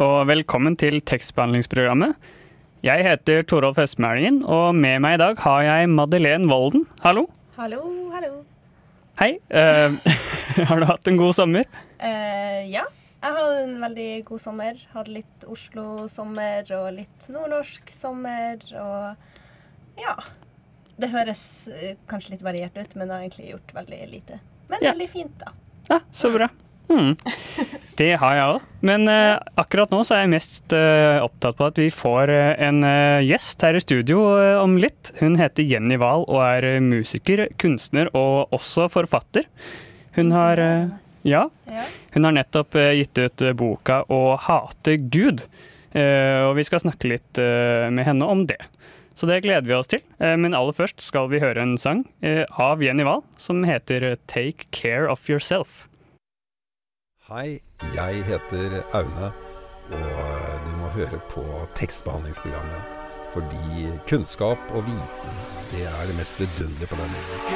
[0.00, 2.14] Og velkommen til tekstbehandlingsprogrammet.
[2.86, 6.86] Jeg heter Torolf Østmælingen, og med meg i dag har jeg Madeleine Volden.
[7.02, 7.26] Hallo.
[7.58, 7.82] Hallo,
[8.14, 8.38] hallo.
[9.20, 9.34] Hei.
[9.52, 9.92] Uh,
[10.70, 11.68] har du hatt en god sommer?
[12.00, 12.86] Uh, ja,
[13.20, 14.80] jeg hadde en veldig god sommer.
[14.94, 20.16] Hadde litt Oslo-sommer og litt nordnorsk sommer og ja.
[21.00, 24.40] Det høres eh, kanskje litt variert ut, men jeg har egentlig gjort veldig lite.
[24.68, 24.90] Men Ja.
[24.92, 25.52] veldig fint, da.
[25.88, 26.48] Ja, så bra.
[26.90, 27.14] Hmm.
[28.00, 28.62] Det har jeg òg.
[28.86, 32.54] Men uh, akkurat nå så er jeg mest uh, opptatt på at vi får uh,
[32.58, 32.82] en
[33.22, 34.22] gjest her i studio
[34.62, 35.12] om litt.
[35.20, 39.46] Hun heter Jenny Wahl og er musiker, kunstner og også forfatter.
[40.16, 40.58] Hun har
[41.22, 41.42] ja,
[42.16, 45.44] hun har nettopp gitt ut boka 'Å hate Gud'.
[45.94, 48.58] Og vi skal snakke litt med henne om det.
[49.14, 50.02] Så det gleder vi oss til.
[50.18, 55.06] Men aller først skal vi høre en sang av Jenny Wahl som heter 'Take Care
[55.06, 55.89] of Yourself'.
[57.30, 57.60] Hei,
[57.94, 59.28] jeg heter Aune,
[59.94, 61.44] og du må høre på
[61.78, 62.96] tekstbehandlingsprogrammet.
[63.30, 65.36] Fordi kunnskap og viten,
[65.70, 67.54] det er det mest vidunderlige på denne jorden.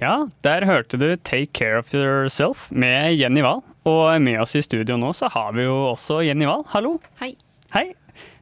[0.00, 0.14] Ja,
[0.48, 3.60] der hørte du 'Take Care of Yourself' med Jenny Wahl.
[3.84, 6.64] Og med oss i studio nå så har vi jo også Jenny Wahl.
[6.68, 7.00] Hallo.
[7.20, 7.36] Hei.
[7.74, 7.92] Hei.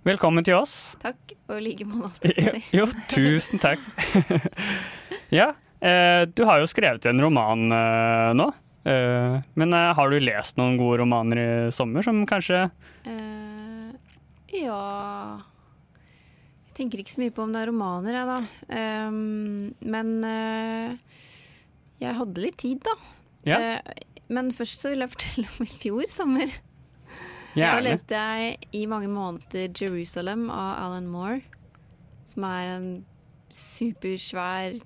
[0.04, 0.96] Velkommen til oss.
[1.02, 1.16] Takk,
[1.48, 2.30] og i like måte.
[2.38, 3.78] Jo, jo tusen takk.
[5.32, 5.48] ja,
[5.80, 8.48] eh, du har jo skrevet en roman eh, nå.
[8.84, 12.64] Eh, men har du lest noen gode romaner i sommer som kanskje
[13.06, 13.92] Eh,
[14.52, 14.78] ja
[16.66, 18.40] Jeg tenker ikke så mye på om det er romaner, jeg, da.
[19.92, 20.96] Men eh,
[22.02, 22.96] jeg hadde litt tid, da.
[23.46, 26.52] Ja, Eh, men først så vil jeg fortelle om i fjor sommer.
[27.52, 31.42] Da leste jeg i mange måneder 'Jerusalem' av Alan Moore.
[32.24, 32.86] Som er en
[33.52, 34.78] supersvær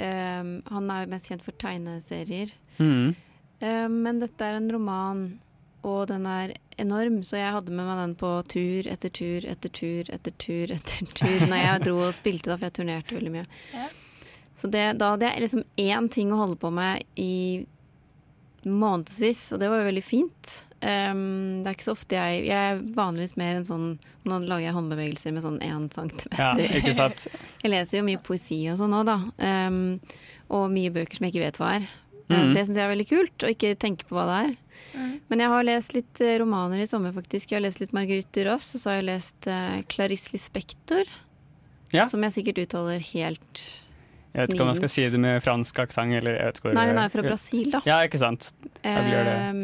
[0.00, 2.54] ehm, Han er jo mest kjent for tegneserier.
[2.78, 3.14] Mm.
[3.60, 5.26] Um, Men dette er en roman,
[5.86, 9.72] og den er enorm, så jeg hadde med meg den på tur etter tur etter
[9.72, 13.32] tur etter tur etter tur når jeg dro og spilte, da, for jeg turnerte veldig
[13.32, 13.46] mye.
[13.72, 13.86] Ja.
[14.56, 17.64] Så det, da hadde jeg liksom én ting å holde på med i
[18.66, 20.54] månedsvis, og det var jo veldig fint.
[20.86, 23.86] Um, det er ikke så ofte jeg Jeg er vanligvis mer en sånn
[24.28, 26.38] Nå lager jeg håndbevegelser med sånn én centimeter.
[26.38, 27.24] Ja, ikke sant.
[27.64, 29.16] Jeg leser jo mye poesi og sånn òg, da.
[29.66, 29.80] Um,
[30.52, 31.86] og mye bøker som jeg ikke vet hva er.
[32.26, 32.52] Mm.
[32.54, 34.54] Det syns jeg er veldig kult, å ikke tenke på hva det er.
[35.30, 37.50] Men jeg har lest litt eh, romaner i sommer, faktisk.
[37.50, 41.10] Jeg har lest litt Marguerite Duras, og så har jeg lest uh, Clarice Lispector.
[41.94, 42.06] Ja.
[42.10, 43.62] Som jeg sikkert uttaler helt
[44.36, 46.68] Jeg vet ikke om jeg skal si det med fransk aksent eller jeg vet ikke
[46.68, 47.80] hvor Nei, hun er fra Brasil, da.
[47.88, 48.50] Ja, ikke sant.
[48.84, 49.36] Jeg vil gjøre det.
[49.50, 49.60] Um,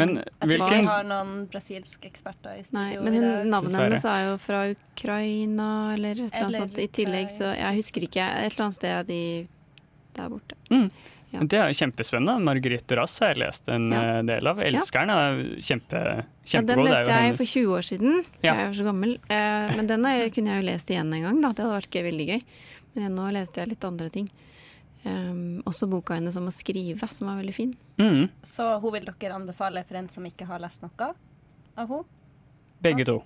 [0.00, 2.78] Men Jeg tror hvilken vi har noen brasilske eksperter i studio.
[2.80, 6.78] Nei, men hun, navnet hennes er jo fra Ukraina, eller et eller annet sånt.
[6.80, 8.28] I tillegg, så jeg husker ikke.
[8.44, 9.22] Et eller annet sted de
[10.14, 10.56] der borte.
[10.70, 10.88] Mm.
[11.34, 11.40] Ja.
[11.50, 12.36] Det er jo kjempespennende.
[12.46, 14.02] Marguerite Duras har jeg lest en Ja.
[14.18, 14.60] eh, del av.
[14.62, 16.84] Elskeren er kjempe, Ja, den kjempegod.
[16.86, 18.24] det er leste jeg for 20 år siden.
[18.42, 18.54] Ja.
[18.54, 19.14] Jeg er jo så gammel.
[19.28, 21.40] Eh, men den kunne jeg jo lest igjen en gang.
[21.42, 21.48] Da.
[21.52, 22.42] Det hadde vært gøy, veldig gøy.
[22.94, 24.28] Men nå leste jeg litt andre ting.
[25.04, 27.74] Um, også boka hennes om å skrive, som var veldig fin.
[28.00, 31.10] Mm, Så hun vil dere anbefale for en som ikke har lest noe
[31.76, 32.04] av henne?
[32.84, 33.22] begge to.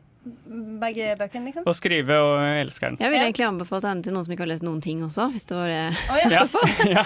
[0.79, 1.65] Begge bøkene, liksom?
[1.69, 2.97] Å skrive og elskeren.
[3.01, 5.47] Jeg ville egentlig anbefalt henne til noen som ikke har lest noen ting også, hvis
[5.49, 5.79] det var det.
[6.11, 6.43] Å, ja.
[6.53, 6.63] på.
[6.97, 7.05] ja,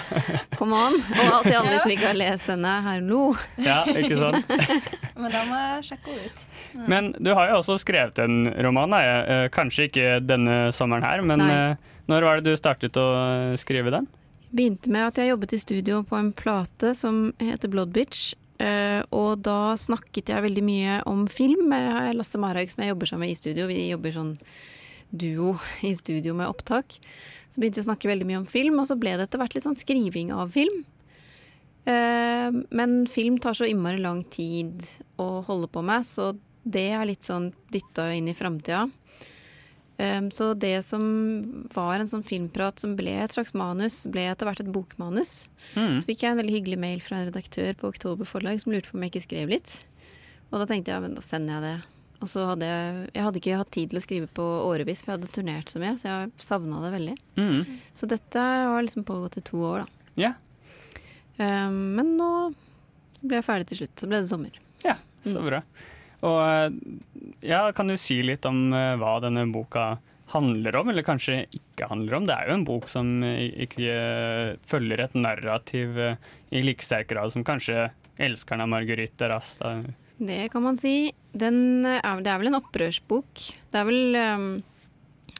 [0.57, 0.97] Come on!
[0.97, 1.83] Og til alle Ja.
[1.85, 3.21] som ikke har lest denne, hallo!
[3.63, 4.51] ja, ikke sant.
[5.21, 6.43] Men da må jeg sjekke henne ut.
[6.89, 8.91] Men du har jo også skrevet en roman.
[8.97, 9.01] Da.
[9.05, 11.53] Eh, Kanskje ikke denne sommeren her, men Nei.
[11.53, 13.07] eh, når var det du startet å
[13.53, 14.09] eh, skrive den?
[14.53, 18.33] Begynte med at jeg jobbet i studio på en plate som heter Blood Bitch.
[18.63, 23.09] Eh, og da snakket jeg veldig mye om film med Lasse Marhaug, som jeg jobber
[23.09, 23.67] sammen med i studio.
[23.69, 24.33] Vi jobber sånn
[25.13, 25.57] duo
[25.89, 26.97] i studio med opptak.
[27.53, 29.53] Så begynte vi å snakke veldig mye om film, og så ble det etter hvert
[29.53, 30.81] litt sånn skriving av film.
[31.85, 34.81] Eh, men film tar så innmari lang tid
[35.21, 36.31] å holde på med, så
[36.63, 38.87] det er litt sånn dytta inn i framtida.
[40.03, 41.03] Um, så det som
[41.71, 45.45] var en sånn filmprat som ble et slags manus, ble etter hvert et bokmanus.
[45.77, 46.01] Mm.
[46.01, 48.91] Så fikk jeg en veldig hyggelig mail fra en redaktør på Oktober forlag som lurte
[48.91, 49.77] på om jeg ikke skrev litt.
[50.51, 51.75] Og da tenkte jeg ja, men da sender jeg det.
[52.23, 55.13] Og så hadde jeg, jeg hadde ikke hatt tid til å skrive på årevis, for
[55.13, 55.95] jeg hadde turnert så mye.
[55.99, 57.15] Så jeg savna det veldig.
[57.39, 57.79] Mm.
[57.99, 60.11] Så dette har liksom pågått i to år, da.
[60.25, 60.33] Ja.
[61.39, 62.29] Um, men nå
[63.23, 63.95] ble jeg ferdig til slutt.
[63.99, 64.59] Så ble det sommer.
[64.85, 65.63] ja, så Mm.
[66.23, 66.71] Og eh,
[67.51, 69.97] ja, kan du si litt om eh, hva denne boka
[70.33, 72.27] handler om, eller kanskje ikke handler om?
[72.29, 73.97] Det er jo en bok som eh, ikke
[74.69, 79.81] følger et narrativ i like sterk grad som kanskje 'Elskeren av Marguerite Rasta'.
[80.21, 81.11] Det kan man si.
[81.33, 83.41] Den er, det er vel en opprørsbok.
[83.73, 84.45] Det er vel um,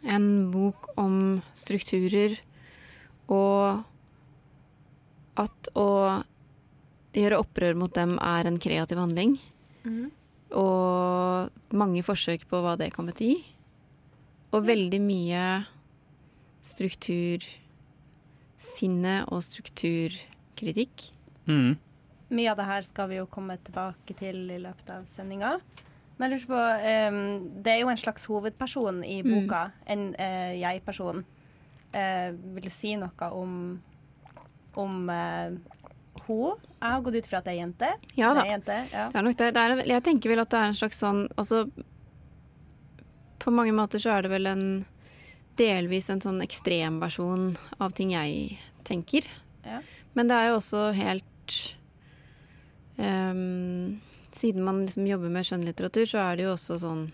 [0.03, 2.33] en bok om strukturer
[3.29, 3.85] og
[5.39, 5.87] at å
[7.13, 9.37] gjøre opprør mot dem er en kreativ handling.
[9.85, 10.11] Mhm.
[10.53, 13.33] Og mange forsøk på hva det kan bety.
[14.53, 15.65] Og veldig mye
[16.63, 20.95] struktursinne og strukturkritikk.
[21.49, 21.73] Mm.
[22.33, 25.51] Mye av det her skal vi jo komme tilbake til i løpet av sendinga.
[26.17, 26.61] Men jeg lurer på
[27.09, 27.21] um,
[27.65, 29.29] Det er jo en slags hovedperson i Mm.
[29.33, 31.25] boka, en uh, jeg-person.
[31.93, 33.81] Uh, vil du si noe om
[34.75, 35.51] om eh,
[36.27, 36.61] hun?
[36.79, 37.89] Jeg har gått ut fra at det er jente.
[38.17, 38.41] Ja da.
[38.41, 39.05] Det er jente, ja.
[39.11, 39.49] Det er nok det.
[39.55, 41.63] det er, jeg tenker vel at det er en slags sånn Altså
[43.43, 44.65] På mange måter så er det vel en
[45.59, 47.51] delvis en sånn ekstremversjon
[47.83, 48.55] av ting jeg
[48.87, 49.27] tenker.
[49.61, 49.83] Ja.
[50.17, 51.57] Men det er jo også helt
[52.97, 54.01] um,
[54.33, 57.05] Siden man liksom jobber med skjønnlitteratur, så er det jo også sånn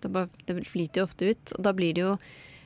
[0.00, 1.52] det, bare, det flyter jo ofte ut.
[1.56, 2.14] Og da blir det jo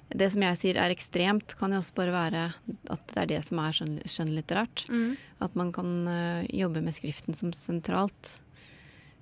[0.09, 2.43] Det som jeg sier er ekstremt, kan jo også bare være
[2.89, 4.87] at det er det som er skjønnlitterært.
[4.89, 5.11] Mm.
[5.45, 8.39] At man kan uh, jobbe med skriften som sentralt.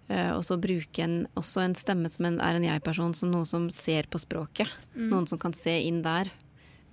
[0.06, 3.49] Uh, og så bruke en, også en stemme som en, er en jeg-person, som noen
[3.50, 4.71] som ser på språket.
[4.94, 6.31] Noen som kan se inn der.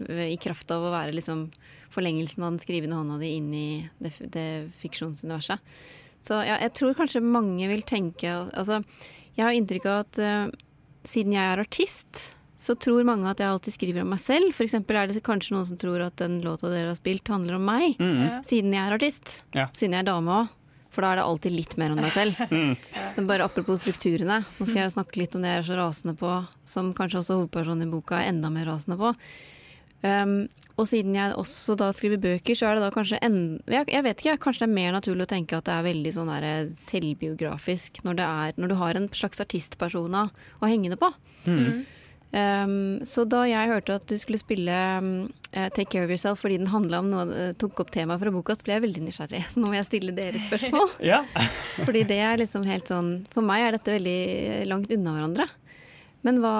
[0.02, 1.52] Uh, I kraft av å være liksom
[1.94, 3.68] forlengelsen av den skrivende hånda di inn i
[4.02, 4.50] det, det
[4.82, 5.62] fiksjonsuniverset.
[6.26, 8.80] Så ja, jeg tror kanskje mange vil tenke Altså,
[9.36, 10.20] jeg har inntrykk av at
[11.04, 12.22] siden jeg er artist,
[12.64, 14.54] så tror mange at jeg alltid skriver om meg selv.
[14.56, 17.58] For eksempel er det kanskje noen som tror at den låta dere har spilt, handler
[17.58, 17.98] om meg.
[18.00, 18.14] Mm.
[18.16, 18.44] -hmm.
[18.48, 19.44] Siden jeg er artist.
[19.52, 19.68] Ja.
[19.74, 20.48] Siden jeg er dame òg.
[20.94, 22.36] For da er det alltid litt mer om deg selv.
[22.54, 22.76] Mm.
[23.16, 24.46] Men bare apropos strukturene.
[24.60, 27.38] Nå skal jeg snakke litt om det jeg er så rasende på, som kanskje også
[27.40, 29.14] hovedpersonen i boka er enda mer rasende på.
[30.04, 33.88] Um, og siden jeg også da skriver bøker, så er det da kanskje en, jeg,
[33.88, 36.32] jeg vet ikke, kanskje det er mer naturlig å tenke at det er veldig sånn
[36.32, 40.30] der selvbiografisk når, det er, når du har en slags artistpersona
[40.60, 41.12] å henge det på.
[41.48, 41.84] Mm.
[42.34, 45.10] Um, så da jeg hørte at du skulle spille um,
[45.52, 48.32] eh, Take Care of Yourself fordi den handla om noe, eh, tok opp temaet fra
[48.34, 49.42] boka, så ble jeg veldig nysgjerrig.
[49.54, 50.96] Så nå må jeg stille dere spørsmål.
[51.14, 51.22] Ja.
[51.86, 55.48] Fordi det er liksom helt sånn For meg er dette veldig langt unna hverandre.
[56.24, 56.56] Men hva,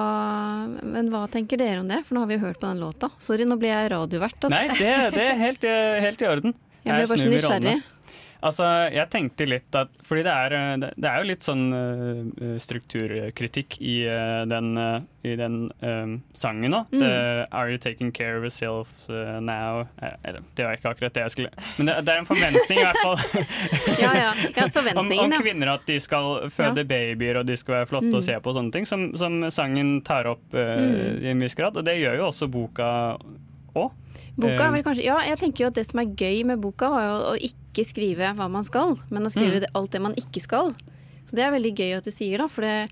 [0.84, 2.02] men hva tenker dere om det?
[2.04, 3.08] For nå har vi jo hørt på den låta.
[3.22, 4.36] Sorry, nå blir jeg radiovert.
[4.44, 4.52] Altså.
[4.54, 6.56] Nei, det, det er helt, eh, helt i orden.
[6.84, 7.78] jeg ble bare så nysgjerrig.
[8.44, 12.58] Altså, jeg tenkte litt at Fordi det er, eh, det- er jo litt sånn uh,
[12.60, 15.70] strukturkritikk i uh, den, uh, i den
[16.36, 16.82] sangen nå.
[16.92, 17.00] Mm.
[17.00, 19.86] The, Are you taking care of yourself now?
[20.54, 23.00] Det var ikke akkurat det jeg skulle Men det, det er en forventning, i hvert
[23.00, 23.18] fall.
[24.04, 24.32] Ja, ja.
[24.58, 24.68] ja
[25.00, 28.18] om, om kvinner at de skal føde babyer og de skal være flotte Mm.
[28.20, 31.22] å se på og sånne ting, som, som sangen tar opp Mm.
[31.24, 31.76] i en viss grad.
[31.80, 33.16] Og det gjør jo også boka
[33.74, 33.90] òg.
[34.36, 34.66] Boka Eh.
[34.66, 37.02] er vel kanskje Ja, jeg tenker jo at det som er gøy med boka, var
[37.06, 39.70] jo å ikke skrive hva man skal, men å skrive Mm.
[39.74, 40.74] alt det man ikke skal.
[41.26, 42.48] Så det er veldig gøy at du sier, da.
[42.48, 42.90] For det,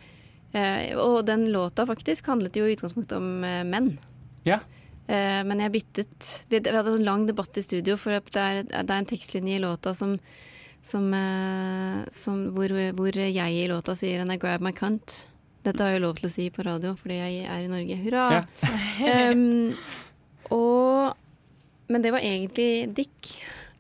[0.54, 3.99] eh, og den låta faktisk handlet jo i utgangspunktet om eh, menn.
[4.45, 4.61] Ja.
[5.09, 8.90] Eh, men jeg byttet Vi hadde en lang debatt i studio, for det er, det
[8.90, 10.18] er en tekstlinje i låta som,
[10.83, 11.11] som,
[12.11, 15.26] som hvor, hvor jeg i låta sier 'and I grab my cunt'.
[15.64, 17.97] Dette har jeg lov til å si på radio fordi jeg er i Norge.
[18.02, 18.45] Hurra!
[19.33, 19.75] um,
[20.52, 21.18] og
[21.92, 23.32] Men det var egentlig Dick.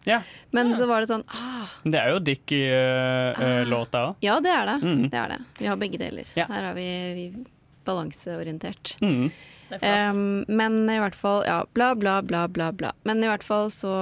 [0.04, 0.18] Ja.
[0.50, 3.62] Men så var det sånn ah, Det er jo Dick i uh, ah.
[3.68, 4.24] låta òg.
[4.24, 4.78] Ja, det er det.
[4.82, 5.02] Mm.
[5.12, 5.40] Det er det.
[5.60, 6.32] Vi har begge deler.
[6.36, 6.48] Ja.
[6.50, 7.26] Her er vi, vi
[7.86, 8.96] balanseorientert.
[9.00, 9.30] Mm.
[9.80, 12.70] Um, men i hvert fall Ja, bla, bla, bla, bla.
[12.72, 12.90] bla.
[13.08, 13.92] Men i hvert fall så,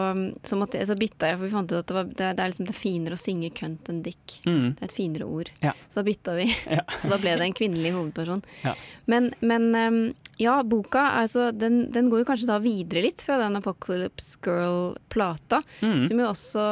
[0.43, 2.43] så, måtte jeg, så bytta jeg, for vi fant ut at det, var, det, det
[2.45, 4.41] er liksom det er finere å synge kønt enn dick.
[4.47, 4.75] Mm.
[4.75, 5.53] Det er et finere ord.
[5.63, 5.73] Ja.
[5.89, 6.49] Så da bytta vi.
[6.81, 6.83] Ja.
[6.99, 8.43] Så da ble det en kvinnelig hovedperson.
[8.65, 8.75] Ja.
[9.11, 10.01] Men, men um,
[10.41, 15.63] ja, boka altså, den, den går jo kanskje da videre litt fra den Apocalypse Girl-plata,
[15.83, 16.09] Mm.
[16.09, 16.65] som jo også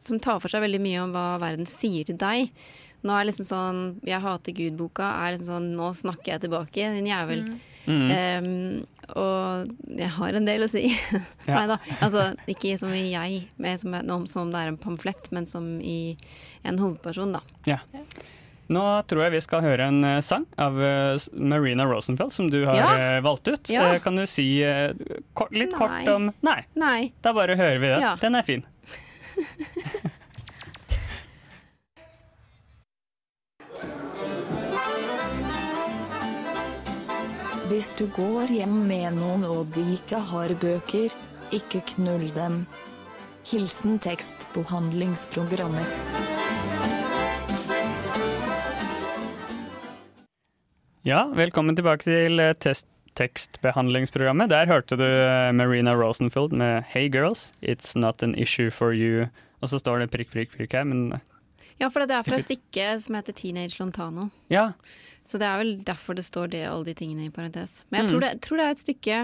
[0.00, 2.50] som tar for seg veldig mye om hva verden sier til deg.
[3.04, 7.06] Nå er liksom sånn 'Jeg hater Gud'-boka er liksom sånn 'Nå snakker jeg tilbake, din
[7.08, 7.44] jævel'.
[7.48, 7.60] Mm.
[7.86, 8.84] Um,
[9.16, 10.82] og jeg har en del å si.
[11.48, 11.54] Ja.
[11.56, 11.78] Nei da.
[12.04, 13.40] Altså, ikke som i jeg,
[13.80, 13.96] som,
[14.28, 16.16] som om det er en pamflett, men som i
[16.68, 17.40] en hovedperson, da.
[17.66, 17.80] Ja.
[18.70, 22.60] Nå tror jeg vi skal høre en eh, sang av eh, Marina Rosenfeld, som du
[22.68, 22.90] har Ja.
[23.16, 23.70] eh, valgt ut.
[23.72, 23.88] Ja.
[23.98, 25.74] Kan du si litt Nei.
[25.74, 27.00] kort om Nei, Nei.
[27.24, 27.98] da bare hører vi det.
[28.04, 28.14] Ja.
[28.22, 28.62] Den er fin.
[37.70, 41.12] Hvis du går hjem med noen og de ikke har bøker,
[41.54, 42.64] ikke knull dem.
[43.46, 45.86] Hilsen tekstbehandlingsprogrammet.
[51.06, 54.50] Ja, velkommen tilbake til eh, test tekstbehandlingsprogrammet.
[54.50, 59.30] Der hørte du eh, Marina Rosenfield med 'Hey girls, it's not an issue for you'.
[59.62, 61.20] Og så står det prikk, prikk, prikk her, men
[61.80, 64.30] Ja, for det er fra et stykke som heter Teenage Lontano.
[64.52, 64.72] ja.
[65.30, 67.84] Så det er vel derfor det står det, alle de tingene i parentes.
[67.92, 68.24] Men jeg tror, Mm.
[68.24, 69.18] det, tror det er et stykke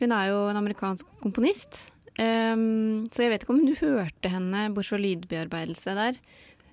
[0.00, 1.90] Hun er jo en amerikansk komponist.
[2.18, 6.18] um, så jeg vet ikke om du hørte henne, bortsett fra lydbearbeidelse der.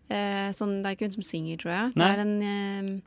[0.10, 1.92] Uh, sånn, det er ikke hun som synger, tror jeg.
[1.96, 2.08] Nei.
[2.08, 3.02] Det er en Uh,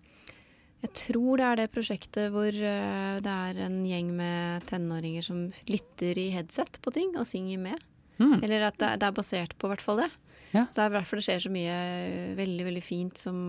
[0.82, 5.52] Jeg tror det er det prosjektet hvor uh, det er en gjeng med tenåringer som
[5.68, 7.80] lytter i headset på ting og synger med.
[8.20, 8.38] Mm.
[8.44, 10.10] Eller at det, det er basert på hvert fall det.
[10.50, 10.66] Ja.
[10.66, 13.40] Så det er derfor det skjer så mye eh, veldig veldig fint som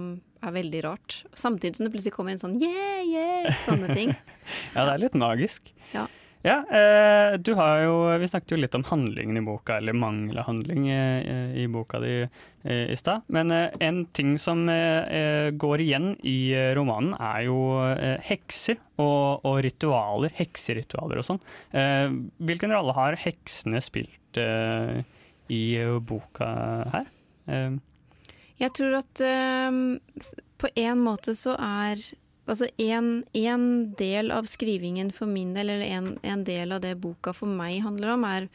[0.41, 1.21] er veldig rart.
[1.37, 4.13] Samtidig som det plutselig kommer en sånn yeah, yeah, sånne ting.
[4.75, 5.73] ja, det er litt magisk.
[5.95, 6.07] Ja.
[6.41, 10.39] Ja, eh, du har jo, Vi snakket jo litt om handlingen i boka, eller mangel
[10.41, 13.27] av handling eh, i boka di eh, i stad.
[13.29, 17.59] Men eh, en ting som går igjen i romanen, er jo
[18.25, 20.33] hekser og, og ritualer.
[20.37, 21.41] Hekseritualer og sånn.
[22.41, 25.01] Hvilken rolle har heksene spilt eh,
[25.51, 25.63] i
[26.07, 26.49] boka
[26.93, 27.11] her?
[27.47, 27.77] Eh,
[28.61, 29.99] Jeg tror at ehm,
[30.61, 32.03] på en måte så er
[32.49, 33.65] Altså en, en
[33.95, 37.77] del av skrivingen for min del, eller en, en del av det boka for meg
[37.85, 38.47] handler om, er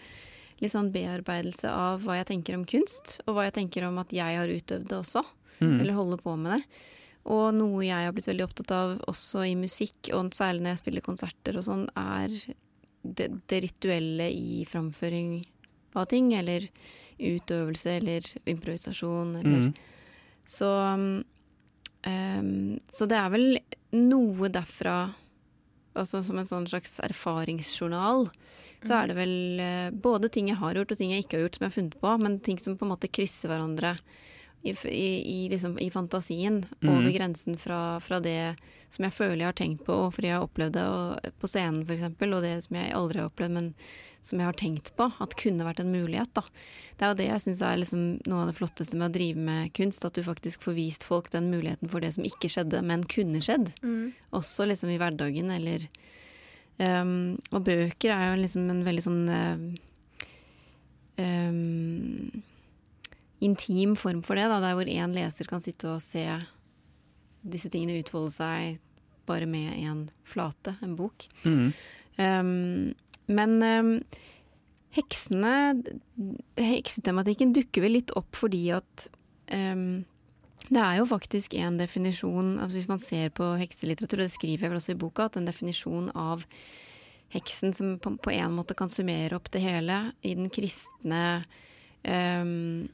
[0.61, 4.13] litt sånn bearbeidelse av hva jeg tenker om kunst, og hva jeg tenker om at
[4.13, 5.23] jeg har utøvd det også,
[5.63, 5.79] mm.
[5.79, 6.83] eller holder på med det.
[7.33, 10.83] Og noe jeg har blitt veldig opptatt av også i musikk, og særlig når jeg
[10.85, 12.37] spiller konserter og sånn, er
[13.03, 15.39] det, det rituelle i framføring
[15.97, 16.69] av ting, eller
[17.19, 19.75] utøvelse, eller improvisasjon, eller Mm.
[20.47, 20.71] så,
[22.07, 23.59] um, så det er vel
[23.93, 25.15] noe derfra
[25.97, 28.27] Altså som en sånn slags erfaringsjournal.
[28.85, 31.47] Så er det vel eh, både ting jeg har gjort og ting jeg ikke har
[31.47, 33.95] gjort som jeg har funnet på, men ting som på en måte krysser hverandre
[34.67, 36.65] i, i, i, liksom, i fantasien.
[36.81, 36.91] mm.
[36.91, 38.57] Over grensen fra, fra det
[38.93, 41.51] som jeg føler jeg har tenkt på, og fordi jeg har opplevd det og, på
[41.51, 43.73] scenen f.eks., og det som jeg aldri har opplevd, men
[44.27, 46.31] som jeg har tenkt på at kunne vært en mulighet.
[46.35, 46.43] Da.
[46.97, 49.45] Det er jo det jeg syns er liksom noe av det flotteste med å drive
[49.49, 52.83] med kunst, at du faktisk får vist folk den muligheten for det som ikke skjedde,
[52.87, 53.71] men kunne skjedd.
[54.37, 55.87] Også liksom i hverdagen, eller
[56.79, 59.57] um, Og bøker er jo liksom en veldig sånn uh,
[61.23, 62.43] um,
[63.45, 66.25] intim form for det, da, der hvor én leser kan sitte og se
[67.47, 68.79] disse tingene utfolde seg
[69.27, 71.27] bare med en flate, en bok.
[71.45, 71.69] Mm.
[72.17, 72.95] Um,
[73.27, 73.93] men um,
[74.95, 75.55] heksene
[76.57, 79.09] Heksetematikken dukker vel litt opp fordi at
[79.53, 80.07] um,
[80.71, 84.65] det er jo faktisk en definisjon altså Hvis man ser på hekselitteratur, og det skriver
[84.65, 86.47] jeg vel også i boka, at en definisjon av
[87.35, 91.23] heksen som på, på en måte kan summere opp det hele i den kristne
[92.07, 92.87] um,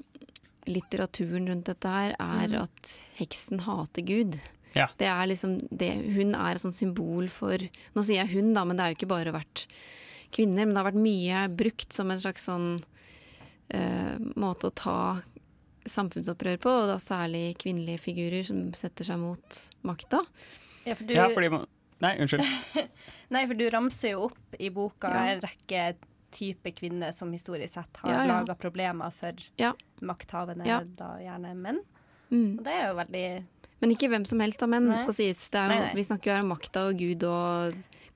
[0.69, 4.37] litteraturen rundt dette her, er at heksen hater Gud.
[4.77, 4.87] Ja.
[4.97, 7.61] Det er liksom det, hun er et sånt symbol for
[7.93, 9.67] Nå sier jeg hun, da, men det har jo ikke bare vært
[10.33, 10.65] kvinner.
[10.65, 14.97] Men det har vært mye brukt som en slags sånn uh, måte å ta
[15.89, 20.23] samfunnsopprør på, og da særlig kvinnelige figurer som setter seg mot makta.
[20.87, 21.69] Ja, for du, ja, fordi man
[22.03, 22.43] Nei, unnskyld.
[23.35, 25.21] nei, for du ramser jo opp i boka Ja.
[25.37, 25.83] en rekke
[26.33, 28.41] typer kvinner som historisk sett har Ja, ja.
[28.41, 29.73] laga problemer for Ja.
[30.03, 30.81] makthavende, Ja.
[30.85, 31.81] da gjerne menn.
[32.33, 32.59] Mm.
[32.59, 33.45] Og det er jo veldig
[33.83, 34.97] Men ikke hvem som helst av menn, Nei.
[34.97, 35.49] skal sies.
[35.51, 35.95] Det jo, Nei, nei.
[35.95, 37.75] Vi snakker jo her om makta og Gud og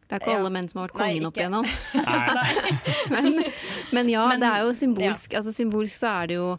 [0.09, 0.39] Det er ikke Ja.
[0.39, 1.65] alle menn som har vært Nei, kongen opp igjennom.
[1.95, 2.73] Nei.
[3.11, 3.45] men,
[3.93, 5.35] men ja, Men- det er jo symbolsk.
[5.35, 6.51] Altså symbolsk så er det jo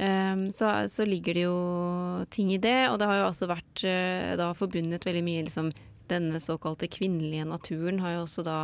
[0.00, 3.84] um, så, så ligger det jo ting i det, og det har jo også vært
[3.84, 5.72] uh, da forbundet veldig mye liksom
[6.08, 8.56] Denne såkalte kvinnelige naturen har jo også da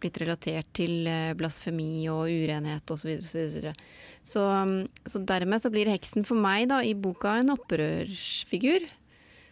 [0.00, 3.12] blitt relatert til eh, blasfemi og urenhet osv.
[3.24, 3.74] Så, videre,
[4.22, 4.74] så, så, um,
[5.06, 8.88] så dermed så blir heksen for meg da i boka en opprørsfigur.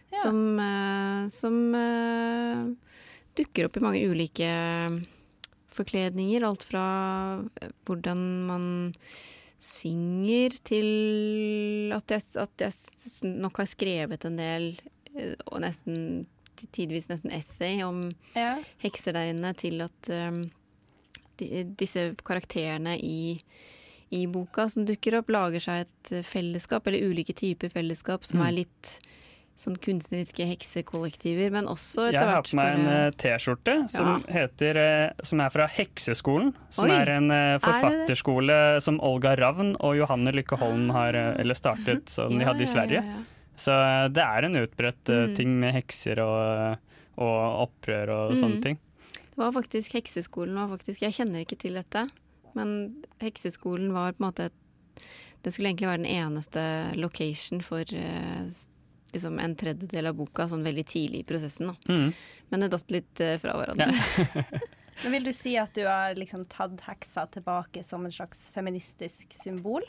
[0.09, 0.23] Ja.
[0.23, 2.63] Som, eh, som eh,
[3.37, 4.49] dukker opp i mange ulike
[5.75, 6.45] forkledninger.
[6.45, 6.85] Alt fra
[7.87, 8.65] hvordan man
[9.59, 14.69] synger, til at jeg, at jeg nok har skrevet en del,
[15.51, 16.25] og nesten
[16.75, 18.57] tidvis nesten essay om Ja.
[18.83, 20.49] hekser der inne, til at um,
[21.37, 23.39] de, disse karakterene i,
[24.11, 28.47] i boka som dukker opp, lager seg et fellesskap, eller ulike typer fellesskap, som Mm.
[28.47, 28.99] er litt
[29.59, 34.21] sånn kunstneriske heksekollektiver, men også etter hvert Jeg har på meg en eh, T-skjorte som,
[34.31, 36.53] heter, eh, som er fra Hekseskolen.
[36.71, 36.95] Som Oi.
[36.95, 42.07] er en forfatterskole forfatterskole som Olga Ravn og Johanne Lykke Holm har eh, eller startet,
[42.07, 43.03] som de hadde i ja, Sverige.
[43.03, 43.25] ja, ja.
[43.59, 45.35] Så eh, det er en utbredt eh, Mm.
[45.35, 46.79] ting med hekser og,
[47.19, 48.39] og opprør og mm.
[48.39, 48.79] sånne ting.
[49.29, 52.07] Det var faktisk Hekseskolen var faktisk Jeg kjenner ikke til dette,
[52.57, 54.49] men Hekseskolen var på en måte
[55.43, 56.63] Det skulle egentlig være den eneste
[56.99, 58.49] location for eh,
[59.13, 61.71] liksom en tredjedel av boka, sånn veldig tidlig i prosessen.
[61.71, 61.93] Da.
[61.93, 62.11] Mm.
[62.49, 63.93] Men det datt litt eh, fra hverandre.
[65.03, 69.31] Men vil du si at du har liksom tatt heksa tilbake som en slags feministisk
[69.31, 69.85] symbol?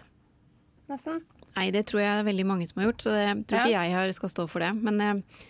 [0.90, 1.22] Nesten?
[1.56, 3.62] Nei, det tror jeg det er veldig mange som har gjort, så det, jeg tror
[3.64, 4.70] ikke jeg har, skal stå for det.
[4.86, 5.46] Men eh,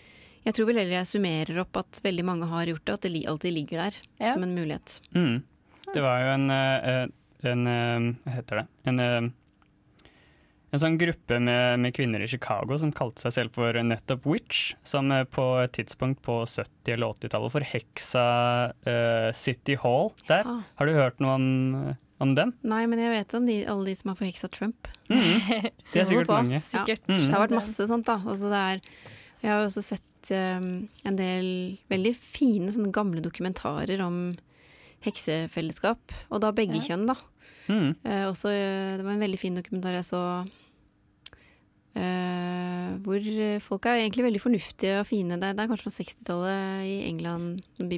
[0.47, 3.25] jeg tror vel heller jeg summerer opp at veldig mange har gjort det, at det
[3.29, 4.33] alltid ligger der Ja.
[4.35, 5.01] som en mulighet.
[5.17, 5.43] Mm.
[5.91, 7.13] Det var jo en, en,
[7.51, 8.67] en eh, Hva heter det?
[8.93, 9.31] En, eh,
[10.71, 14.75] en sånn gruppe med, med kvinner i Chicago som kalte seg selv for nettopp Witch,
[14.87, 18.25] som eh, på et tidspunkt på 70- eller 80-tallet forheksa
[18.87, 20.47] uh, City Hall der.
[20.47, 20.61] Ja.
[20.79, 21.49] Har du hørt noe om,
[22.21, 22.53] om den?
[22.69, 24.89] Nei, men jeg vet om de, alle de som har forheksa Trump.
[25.11, 26.37] De er sikkert på.
[26.37, 26.61] mange.
[26.63, 27.03] Sikkert.
[27.09, 27.19] Mm.
[27.25, 28.19] Det har vært masse sånt, da.
[28.23, 28.85] Altså, det er,
[29.43, 30.69] jeg har også sett um,
[31.09, 31.49] en del
[31.91, 34.21] veldig fine sånne gamle dokumentarer om
[35.07, 36.91] heksefellesskap, og da begge Ja.
[36.93, 37.17] kjønn, da.
[37.71, 37.95] Mm.
[38.05, 40.25] Uh, også, eh, det var en veldig fin dokumentar jeg så
[41.91, 45.35] Uh, hvor eh, folk er egentlig veldig fornuftige og fine.
[45.43, 47.89] Det, det er kanskje fra 60-tallet i England, sånn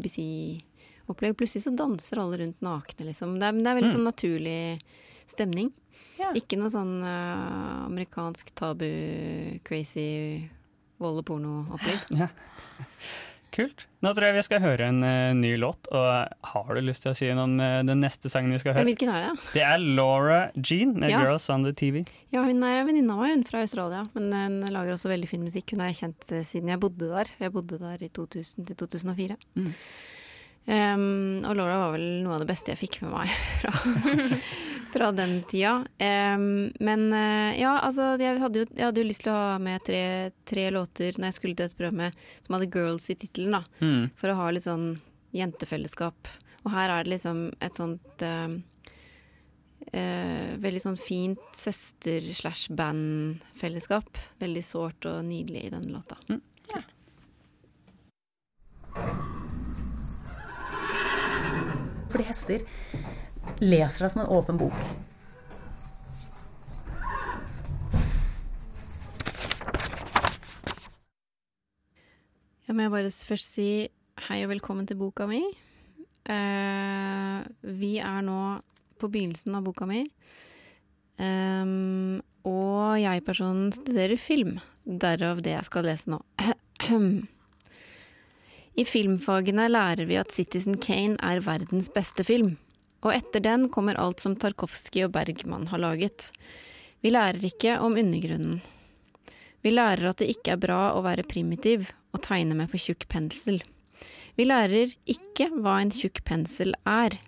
[1.12, 1.36] BBC-opplegg.
[1.36, 3.38] Plutselig så danser alle rundt nakne, liksom.
[3.40, 3.96] Det er, det er veldig Mm.
[3.96, 4.80] sånn naturlig
[5.28, 5.72] stemning.
[6.18, 6.32] Ja.
[6.34, 8.88] Ikke noe sånn uh, amerikansk tabu,
[9.64, 10.48] crazy
[10.98, 12.28] vold og porno-opplegg.
[13.52, 13.82] Kult.
[14.00, 17.10] Nå tror jeg vi skal høre en uh, ny låt, og har du lyst til
[17.12, 18.86] å si noe om uh, den neste sangen vi skal høre?
[18.88, 19.32] Hvilken er det?
[19.58, 21.20] Det er Laura Jean med Ja.
[21.20, 22.06] 'Girls on the TV'.
[22.32, 24.06] Ja, hun er venninna mi, hun fra Australia.
[24.14, 25.74] Men hun lager også veldig fin musikk.
[25.76, 27.28] Hun er kjent eh, siden jeg bodde der.
[27.40, 29.36] Jeg bodde der i 2000 til 2004.
[29.60, 29.68] Mm.
[30.66, 33.28] Um, og Laura var vel noe av det beste jeg fikk med meg
[33.62, 33.72] fra,
[34.94, 35.74] fra den tida.
[35.98, 39.58] Um, men uh, ja, altså jeg hadde, jo, jeg hadde jo lyst til å ha
[39.62, 40.02] med tre,
[40.48, 42.00] tre låter når jeg skulle til et program
[42.44, 43.62] som hadde 'Girls' i tittelen, da.
[43.82, 44.02] Mm.
[44.18, 44.88] For å ha litt sånn
[45.34, 46.18] jentefellesskap.
[46.62, 48.50] Og her er det liksom et sånt uh,
[49.90, 54.10] uh, Veldig sånn fint søster-slash-band-fellesskap.
[54.38, 56.16] Veldig sårt og nydelig i denne låta.
[62.12, 62.60] Fordi hester
[63.64, 64.76] leser deg som en åpen bok.
[72.68, 73.68] Jeg må bare først si
[74.28, 75.40] hei og velkommen til boka mi.
[76.28, 78.40] Uh, vi er nå
[79.00, 80.04] på begynnelsen av boka mi.
[81.16, 84.58] Um, og jeg-personen studerer film.
[84.84, 86.20] Derav det jeg skal lese nå.
[88.72, 92.54] I filmfagene lærer vi at Citizen Kane er verdens beste film.
[93.04, 96.30] Og etter den kommer alt som Tarkovskij og Bergman har laget.
[97.02, 98.62] Vi lærer ikke om undergrunnen.
[99.62, 103.04] Vi lærer at det ikke er bra å være primitiv og tegne med for tjukk
[103.12, 103.60] pensel.
[104.38, 107.18] Vi lærer ikke hva en tjukk pensel er.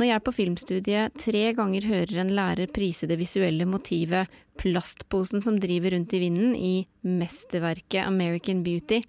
[0.00, 5.58] Når jeg på filmstudiet tre ganger hører en lærer prise det visuelle motivet plastposen som
[5.60, 9.02] driver rundt i vinden i mesterverket American Beauty,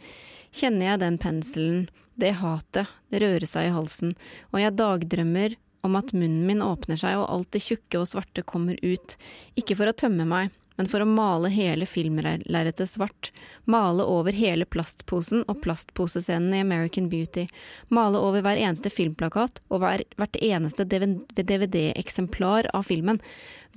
[0.51, 1.85] kjenner jeg den penselen,
[2.19, 2.91] det hatet,
[3.23, 4.11] røre seg i halsen,
[4.51, 5.55] og jeg dagdrømmer
[5.87, 9.15] om at munnen min åpner seg og alt det tjukke og svarte kommer ut,
[9.55, 13.31] ikke for å tømme meg, men for å male hele filmlerretet svart,
[13.69, 17.47] male over hele plastposen og plastposescenen i American Beauty,
[17.89, 23.19] male over hver eneste filmplakat og hver, hvert eneste DVD-eksemplar av filmen,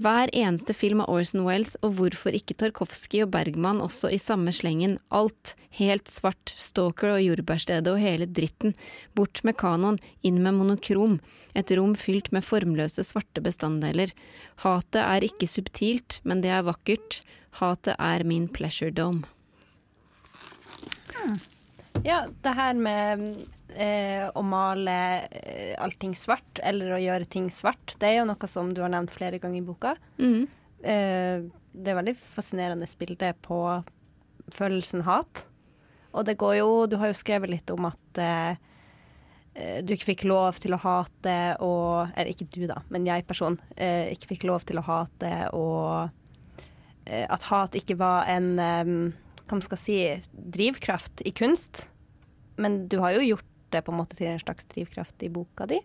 [0.02, 4.52] hver eneste film av Orson Wells, og hvorfor ikke Tarkovskij og Bergman også i samme
[4.54, 8.74] slengen, alt, helt svart, Stalker og Jordbærstedet og hele dritten,
[9.14, 11.20] bort med kanon, inn med monokrom,
[11.54, 14.10] et rom fylt med formløse svarte bestanddeler.
[14.64, 17.22] Hatet er ikke subtilt, men det er vakkert.
[17.60, 19.22] Hatet er min pleasure dome.
[22.04, 23.44] Ja, det her med
[23.74, 24.96] eh, å male
[25.30, 28.92] eh, allting svart, eller å gjøre ting svart, det er jo noe som du har
[28.92, 29.94] nevnt flere ganger i boka.
[30.18, 30.44] Mm.
[30.84, 33.58] Eh, det er veldig fascinerende bilde på
[34.54, 35.46] følelsen hat.
[36.14, 38.60] Og det går jo Du har jo skrevet litt om at eh,
[39.54, 43.58] eh, du ikke fikk lov til å hate og Eller ikke du, da, men jeg-person.
[43.76, 46.12] Eh, ikke fikk lov til å hate og
[47.08, 48.54] eh, At hat ikke var en
[49.44, 49.98] hva man skal si,
[50.32, 51.88] drivkraft i kunst.
[52.56, 55.66] Men du har jo gjort det på en måte til en slags drivkraft i boka
[55.70, 55.80] di.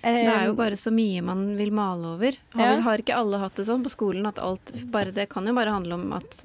[0.00, 2.36] Det er jo bare så mye man vil male over.
[2.54, 2.80] Har, Ja.
[2.86, 5.74] har ikke alle hatt det sånn på skolen at alt bare, Det kan jo bare
[5.74, 6.44] handle om at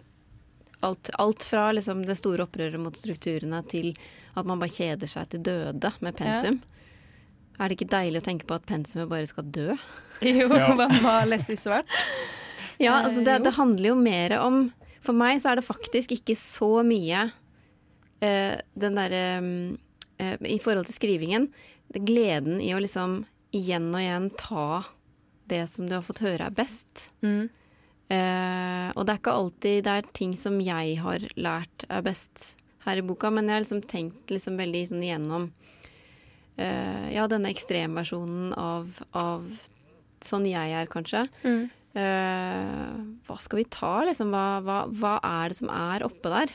[0.84, 3.94] alt, alt fra liksom det store opprøret mot strukturene til
[4.36, 6.60] at man bare kjeder seg til døde med pensum.
[7.58, 9.78] Er det ikke deilig å tenke på at pensumet bare skal dø?
[10.22, 10.74] Jo, Ja.
[10.76, 11.88] man males i svart.
[12.80, 16.12] Ja, Eh, altså det, det handler jo mer om For meg så er det faktisk
[16.12, 17.30] ikke så mye
[18.24, 19.78] uh, den derre mm,
[20.22, 21.50] eh, I forhold til skrivingen,
[21.94, 23.24] det gleden i å liksom
[23.56, 24.84] igjen og igjen ta
[25.50, 27.10] det som du har fått høre er best.
[27.26, 27.48] Mm.
[28.14, 32.56] Eh, og det er ikke alltid det er ting som jeg har lært er best
[32.86, 35.48] her i boka, men jeg har liksom tenkt liksom veldig sånn igjennom
[36.62, 39.48] eh, ja, denne ekstremversjonen av, av
[40.26, 41.26] sånn jeg er, kanskje.
[41.46, 41.66] Mm.
[41.96, 42.92] Uh,
[43.24, 44.34] hva skal vi ta, liksom?
[44.34, 46.52] Hva, hva, hva er det som er oppe der?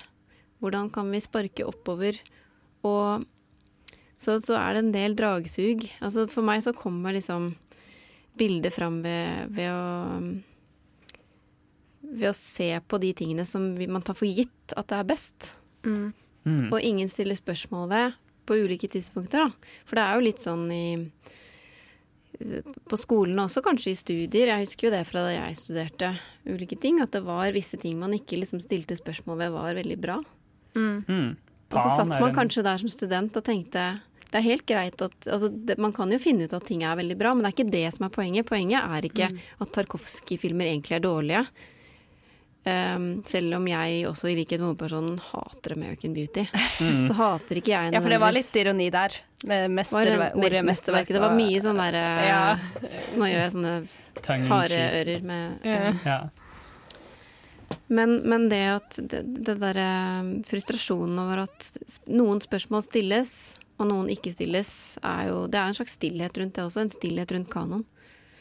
[0.60, 2.18] Hvordan kan vi sparke oppover?
[2.84, 3.24] Og
[4.20, 5.86] så, så er det en del dragsug.
[6.04, 7.50] Altså for meg så kommer liksom
[8.40, 9.80] bildet fram ved, ved å
[12.10, 15.52] ved å se på de tingene som man tar for gitt at det er best.
[15.86, 16.10] Mm.
[16.44, 16.66] Mm.
[16.72, 19.46] Og ingen stiller spørsmål ved på ulike tidspunkter.
[19.46, 19.76] Da.
[19.86, 20.86] For det er jo litt sånn i
[22.88, 24.48] På skolen også, kanskje i studier.
[24.48, 26.14] Jeg husker jo det fra da jeg studerte
[26.48, 27.02] ulike ting.
[27.04, 30.16] At det var visse ting man ikke liksom stilte spørsmål ved var veldig bra.
[30.74, 31.04] Mm.
[31.04, 31.30] Mm.
[31.70, 33.84] Og så satt man kanskje der som student og tenkte
[34.30, 36.98] det er helt greit at altså, det, Man kan jo finne ut at ting er
[37.00, 38.48] veldig bra, men det er ikke det som er poenget.
[38.48, 41.44] Poenget er ikke at Tarkovskij-filmer egentlig er dårlige.
[42.60, 46.44] Um, selv om jeg også i likhet med hovedpersonen hater American Beauty.
[47.08, 49.16] Så hater ikke jeg Ja, for det var litt ironi der.
[49.48, 51.14] Med var ordet mesterverket.
[51.16, 52.42] Det var mye sånn derre Ja.
[53.16, 53.74] Nå gjør jeg sånne
[54.52, 55.80] harde ører med Ja.
[56.04, 56.20] Ja.
[57.86, 59.88] Men, men det at det, det derre
[60.46, 61.70] frustrasjonen over at
[62.10, 63.32] noen spørsmål stilles,
[63.80, 64.70] og noen ikke stilles,
[65.02, 66.80] er jo Det er en slags stillhet rundt det også.
[66.84, 67.84] En stillhet rundt kanon.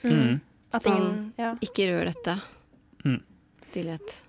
[0.04, 0.40] Mm.
[0.74, 1.54] At Sånn- ingen Ja.
[1.62, 2.36] Ikke rør dette.
[3.06, 3.22] Mm.
[3.72, 4.22] Stillhet.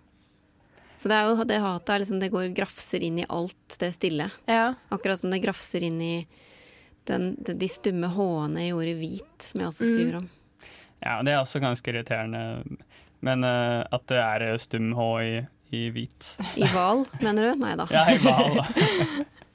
[1.00, 3.92] Så det er jo det hatet er liksom Det går grafser inn i alt det
[3.94, 4.30] stille.
[4.46, 4.74] ja.
[4.90, 6.26] Akkurat som det grafser inn i
[7.06, 9.94] den, de, de stumme h-ene i ordet hvit, som jeg også Mm.
[9.96, 10.28] skriver om.
[11.02, 12.76] ja, det er også ganske irriterende.
[13.22, 16.36] Men uh, at det er stum H i, i hvit.
[16.56, 17.58] I hval, mener du?
[17.60, 17.86] Nei da.
[17.90, 18.64] Ja, i hval, da.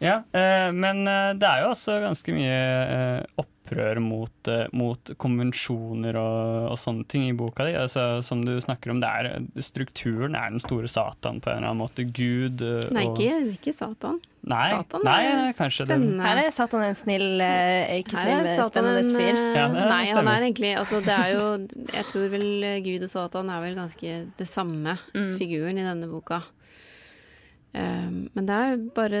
[0.00, 5.10] ja, eh, men eh, det er jo også ganske mye eh, opprør mot, eh, mot
[5.20, 7.74] konvensjoner og, og sånne ting i boka di.
[7.78, 11.70] Altså, som du snakker om, det er, strukturen er den store satan på en eller
[11.70, 12.06] annen måte.
[12.08, 14.18] Gud eh, Nei, og ikke, ikke Satan.
[14.50, 16.24] Nei, Satan nei, er kanskje den Spennende.
[16.24, 19.40] Her er Satan en snill, eh, ikke snill, spennende en, fyr.
[19.58, 21.42] Ja, Nei, han er egentlig altså, Det er jo
[21.92, 22.46] Jeg tror vel
[22.86, 25.34] Gud og Satan er vel ganske det samme Mm.
[25.36, 26.40] figuren i denne boka.
[27.70, 29.18] Um, men det er bare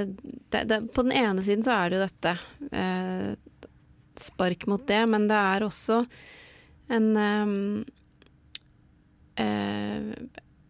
[0.50, 2.32] det, det, På den ene siden så er det jo dette.
[2.74, 3.28] eh,
[4.20, 6.00] spark mot det, men det er også
[6.90, 7.84] en um,
[9.38, 10.10] eh,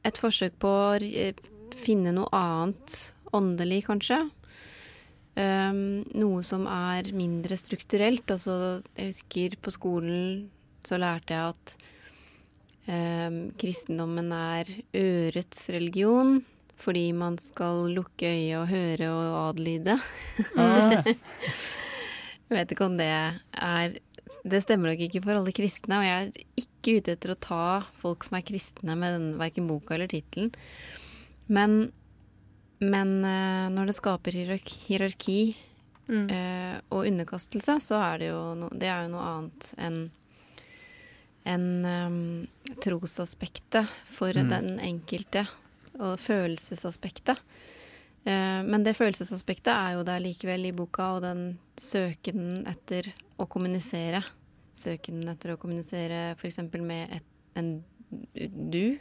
[0.04, 1.40] Et forsøk på å eh,
[1.80, 2.98] finne noe annet
[3.32, 4.20] åndelig, kanskje.
[5.38, 8.28] Um, noe som er mindre strukturelt.
[8.28, 10.50] Altså, jeg husker på skolen
[10.84, 11.76] så lærte jeg at
[13.60, 14.66] kristendommen er
[14.96, 16.40] ørets religion.
[16.80, 19.98] Fordi man skal lukke øyet og høre og adlyde.
[20.56, 20.94] Ah,
[22.50, 23.92] Jeg vet ikke om det er
[24.48, 27.62] Det stemmer nok ikke for alle kristne, og jeg er ikke ute etter å ta
[28.00, 30.50] folk som er kristne med den, verken boka eller tittelen.
[31.50, 31.90] Men,
[32.80, 35.40] men eh, når det skaper hierarki, hierarki
[36.10, 36.24] Mm.
[36.26, 39.98] eh, og underkastelse, så er det jo no, det er jo noe annet enn
[41.46, 42.16] enn um,
[42.82, 44.48] trosaspektet for Mm.
[44.50, 45.44] den enkelte,
[46.00, 47.40] og følelsesaspektet.
[48.24, 51.44] Eh, men det følelsesaspektet er jo der likevel i boka, og den
[51.80, 53.08] søkenden etter
[53.40, 54.22] å kommunisere.
[54.76, 56.60] Søkenden etter å kommunisere f.eks.
[56.80, 57.28] med et,
[57.60, 57.78] en
[58.10, 58.98] du,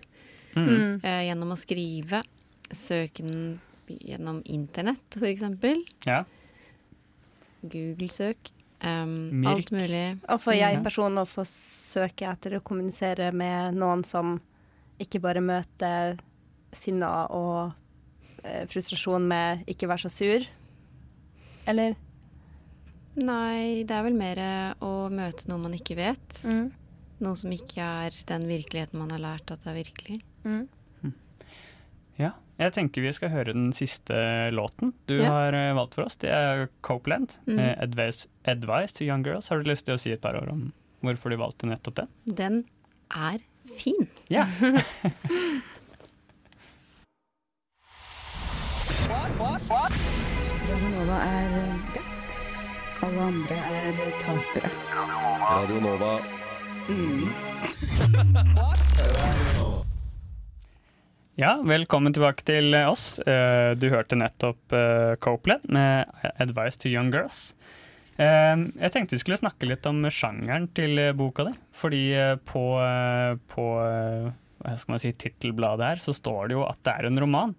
[0.56, 0.68] mm.
[0.68, 1.00] Mm.
[1.04, 2.22] eh, gjennom å skrive.
[2.70, 3.58] Søkenden
[3.90, 5.44] gjennom internett, f.eks.
[6.06, 6.24] Ja.
[7.62, 8.54] Google-søk.
[8.80, 10.22] Um, alt mulig.
[10.32, 14.38] Og for jeg-personen å få søke etter å kommunisere med noen som
[15.04, 16.16] ikke bare møter
[16.76, 17.72] sinna og
[18.44, 20.48] eh, frustrasjon med 'ikke være så sur'.
[21.68, 21.96] Eller?
[23.20, 24.38] Nei, det er vel mer
[24.82, 26.44] å møte noe man ikke vet.
[26.46, 26.72] Mm.
[27.20, 30.22] Noe som ikke er den virkeligheten man har lært at det er virkelig.
[30.46, 30.68] Mm.
[32.20, 35.30] Ja, jeg tenker vi skal høre den siste låten du Ja.
[35.30, 36.16] har eh, valgt for oss.
[36.16, 37.60] Det er Copeland, Mm.
[37.60, 39.50] eh, advice, 'Advice to Young Girls'.
[39.50, 42.08] Har du lyst til å si et par ord om hvorfor du valgte nettopp den?
[42.26, 42.66] Den
[43.12, 43.40] er
[43.78, 44.08] fin.
[44.30, 44.46] Ja.
[49.68, 51.52] Radionova er
[51.94, 52.24] best.
[53.04, 54.70] Alle andre er tapere.
[55.44, 56.12] Radio Nova.
[61.44, 63.20] ja, velkommen tilbake til oss.
[63.28, 66.06] Eh, Du hørte nettopp eh, Copeland med
[66.40, 67.54] 'Advice to Young Girls'.
[68.18, 71.54] Eh, Jeg tenkte vi skulle snakke litt om sjangeren til eh, boka di.
[71.74, 74.32] Fordi eh, på, eh, på eh,
[74.64, 77.56] hva skal man si, tittelbladet her så står det jo at det er en roman.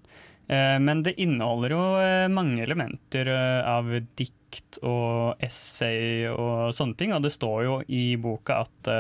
[0.51, 6.99] Eh, men det inneholder jo eh, mange elementer eh, av dikt og essay og sånne
[6.99, 7.15] ting.
[7.15, 8.91] Og det står jo i boka at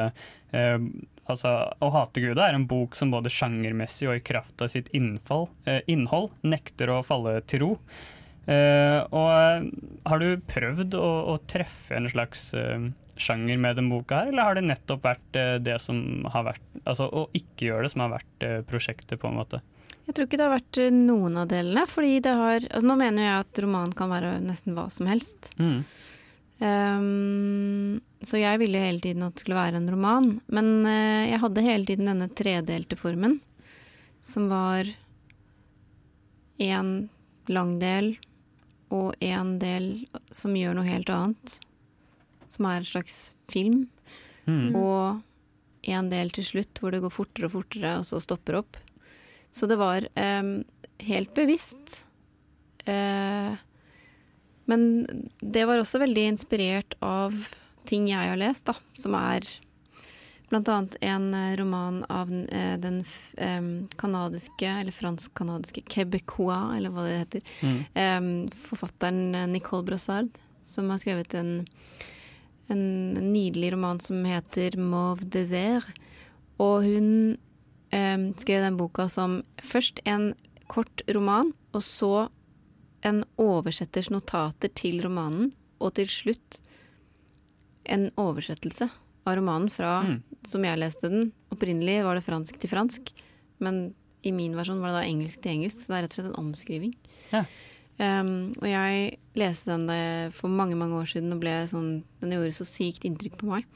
[0.54, 4.92] altså, Å hate Gud er en bok som både sjangermessig og i kraft av sitt
[4.94, 5.48] innfall,
[5.90, 7.70] innhold nekter å falle til ro.
[8.50, 9.66] og
[10.06, 12.52] har du prøvd å, å treffe en slags
[13.20, 17.10] sjanger med den boka her, eller har det nettopp vært det som har vært Altså
[17.10, 19.62] å ikke gjøre det, som har vært prosjektet, på en måte?
[20.06, 21.86] Jeg tror ikke det har vært eh, noen av delene.
[21.86, 25.52] fordi det har, altså Nå mener jeg at roman kan være nesten hva som helst.
[25.60, 25.82] Mm.
[26.60, 30.32] Um, så jeg ville hele tiden at det skulle være en roman.
[30.52, 33.38] Men uh, jeg hadde hele tiden denne tredelte formen,
[34.22, 34.88] som var
[36.60, 37.08] én
[37.48, 38.12] lang del
[38.92, 39.92] og én del
[40.34, 41.56] som gjør noe helt annet.
[42.50, 43.18] Som er en slags
[43.50, 43.84] film.
[44.50, 44.74] Mm.
[44.76, 45.20] Og
[45.88, 48.80] en del til slutt hvor det går fortere og fortere, og så stopper opp.
[49.52, 50.52] Så det var um,
[50.98, 52.04] helt bevisst.
[52.88, 53.56] Uh,
[54.70, 54.84] men
[55.40, 57.34] det var også veldig inspirert av
[57.88, 59.46] ting jeg har lest, da, som er
[60.50, 63.00] blant annet en eh, roman av den
[63.98, 68.48] kanadiske, eller fransk-kanadiske Quebecois, eller hva det heter, mm.
[68.66, 70.30] forfatteren Nicole Brassard,
[70.66, 71.52] som har skrevet en,
[72.70, 72.84] en
[73.32, 75.94] nydelig roman som heter 'Mauve désert'.
[76.58, 77.38] Og hun
[77.92, 80.32] um, skrev den boka som først en
[80.70, 82.28] kort roman, og så
[83.06, 85.50] en oversetters notater til romanen,
[85.80, 86.60] og til slutt
[87.90, 88.90] en oversettelse
[89.24, 90.18] av romanen fra mm.
[90.46, 91.30] som jeg leste den.
[91.54, 93.10] Opprinnelig var det fransk til fransk,
[93.64, 93.88] men
[94.26, 96.30] i min versjon var det da engelsk til engelsk, så det er rett og slett
[96.30, 96.94] en omskriving.
[97.32, 97.44] Ja.
[98.00, 102.30] Um, og jeg leste den eh, for mange mange år siden og ble sånn Den
[102.32, 103.66] gjorde så sykt inntrykk på meg.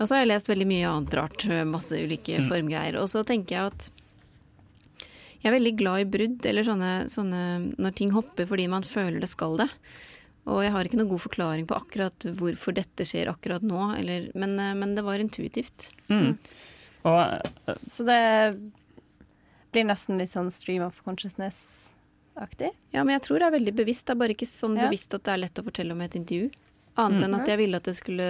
[0.00, 2.46] Og så har jeg lest veldig mye annet rart, eh, masse ulike mm.
[2.48, 2.96] formgreier.
[3.02, 3.90] Og så tenker jeg at
[5.40, 7.42] jeg er veldig glad i brudd, eller sånne, sånne
[7.80, 9.68] når ting hopper fordi man føler det skal det.
[10.48, 14.30] Og jeg har ikke noen god forklaring på akkurat hvorfor dette skjer akkurat nå, eller,
[14.40, 15.92] men, eh, men, det var intuitivt.
[16.08, 16.20] Mm.
[16.32, 16.34] mm.
[17.08, 17.20] Og,
[17.64, 18.22] uh, så det
[19.72, 22.72] blir nesten litt sånn stream of consciousness-aktig?
[22.92, 24.04] Ja, men jeg tror det er veldig bevisst.
[24.08, 24.88] Det er bare ikke sånn ja.
[24.88, 26.50] bevisst at det er lett å fortelle om et intervju.
[27.00, 27.26] Annet mm.
[27.28, 28.28] enn at jeg ville at det skulle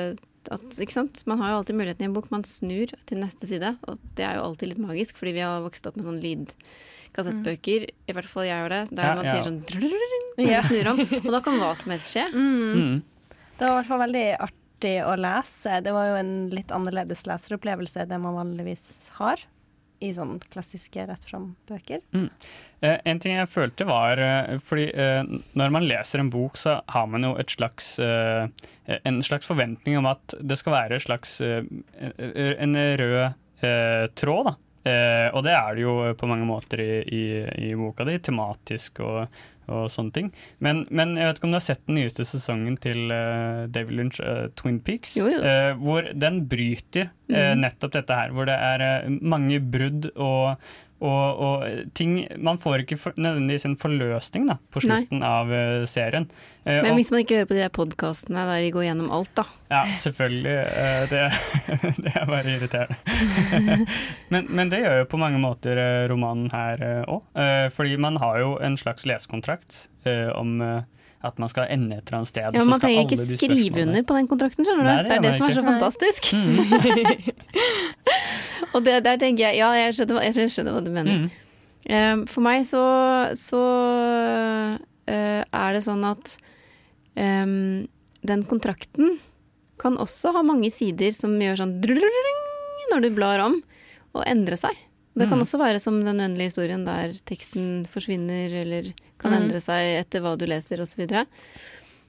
[0.49, 2.31] at, Man har jo alltid muligheten i en bok.
[2.31, 5.61] Man snur til neste side, og det er jo alltid litt magisk, fordi vi har
[5.65, 7.87] vokst opp med sånn lydkassettbøker.
[7.91, 8.09] Mm.
[8.09, 8.83] I hvert fall jeg gjør det.
[8.97, 9.61] Der ja, man sier sånn
[10.47, 10.63] ja.
[10.65, 12.27] snur om, og da kan hva som helst skje.
[12.33, 12.99] Mm.
[13.61, 15.81] Det var i hvert fall veldig artig å lese.
[15.85, 19.45] Det var jo en litt annerledes leseropplevelse enn det man vanligvis har
[20.01, 22.01] i sånn klassiske rett fram-bøker.
[22.17, 22.29] Mm.
[22.81, 25.21] Eh, en ting jeg følte var eh, fordi eh,
[25.59, 28.49] når man leser en bok, så har man jo et slags, eh,
[29.05, 31.63] en slags forventning om at det skal være et slags, eh,
[32.01, 33.37] en rød
[34.17, 34.47] tråd.
[34.49, 34.57] da.
[35.37, 37.25] Og det er det jo på mange måter i, i,
[37.69, 40.29] i boka di, tematisk og, og sånne ting.
[40.59, 43.97] Men, men, jeg vet ikke om du har sett den nyeste sesongen til uh, David
[43.97, 45.17] Lynch, uh, Twin Peaks?
[45.21, 45.41] Jo, jo.
[45.41, 48.35] Uh, hvor den bryter uh, nettopp dette her.
[48.37, 50.61] Hvor det er mange brudd og,
[51.01, 55.01] og, og ting Man får ikke for, nødvendigvis en forløsning da, på Nei.
[55.01, 56.27] slutten av uh, serien.
[56.67, 59.33] Uh, Men hvis man ikke hører på de der podkastene der de går gjennom alt,
[59.39, 59.47] da.
[59.73, 60.59] ja, selvfølgelig.
[60.77, 61.25] Uh, Det,
[62.05, 62.97] det er bare irriterende.
[64.33, 65.81] men, men det gjør jo på mange måter
[66.13, 67.25] romanen her òg.
[67.75, 69.87] Fordi man har jo en slags lesekontrakt
[70.37, 70.61] om
[71.21, 72.55] at man skal ende et eller annet sted.
[72.57, 74.89] Ja, Man trenger ikke skrive under på den kontrakten, skjønner du.
[74.89, 75.73] Nei, det det, er det som er så ikke.
[75.73, 76.23] fantastisk.
[76.33, 76.41] Mm.
[78.75, 81.25] Og det, der tenker jeg Ja, jeg skjønner, jeg skjønner hva du mener.
[81.25, 81.31] Mm.
[81.91, 82.83] Um, for meg så,
[83.41, 83.61] så
[85.09, 86.35] uh, er det sånn at
[87.17, 87.87] um,
[88.27, 89.17] den kontrakten
[89.81, 91.79] kan også ha mange sider som gjør sånn
[92.91, 93.57] når du blar om,
[94.13, 94.77] og endre seg.
[95.17, 95.45] Det kan Mm.
[95.45, 99.37] også være som den uendelige historien der teksten forsvinner eller kan Mm.
[99.43, 100.93] endre seg etter hva du leser osv.
[100.93, 101.27] Så, videre.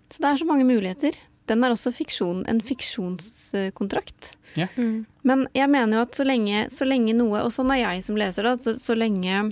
[0.09, 1.13] så det er så mange muligheter.
[1.49, 4.35] Den er også fiksjon, en fiksjonskontrakt.
[4.59, 4.67] Ja.
[5.25, 8.19] Men jeg mener jo at så lenge, så lenge noe, og sånn er jeg som
[8.19, 9.49] leser det, så, så lenge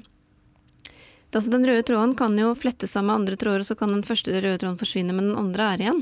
[1.29, 4.05] altså Den røde tråden kan jo flette seg med andre tråder, og så kan den
[4.05, 5.99] første røde tråden forsvinne, men den andre er igjen.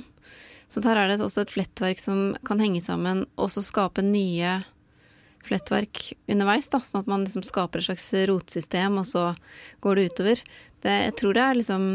[0.72, 4.62] Så her er det også et flettverk som kan henge sammen, og så skape nye
[5.48, 9.30] flettverk underveis, da, sånn at man liksom skaper et slags rotsystem, og så
[9.84, 10.44] går det utover.
[10.84, 11.86] Det, jeg tror det er liksom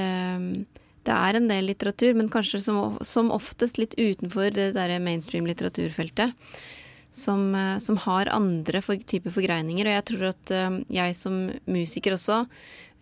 [0.00, 0.48] ehm,
[1.04, 5.48] Det er en del litteratur, men kanskje som, som oftest litt utenfor det derre mainstream
[5.48, 6.32] litteraturfeltet.
[7.14, 9.86] Som, eh, som har andre for, typer forgreininger.
[9.86, 11.36] Og jeg tror at eh, jeg som
[11.70, 12.40] musiker også,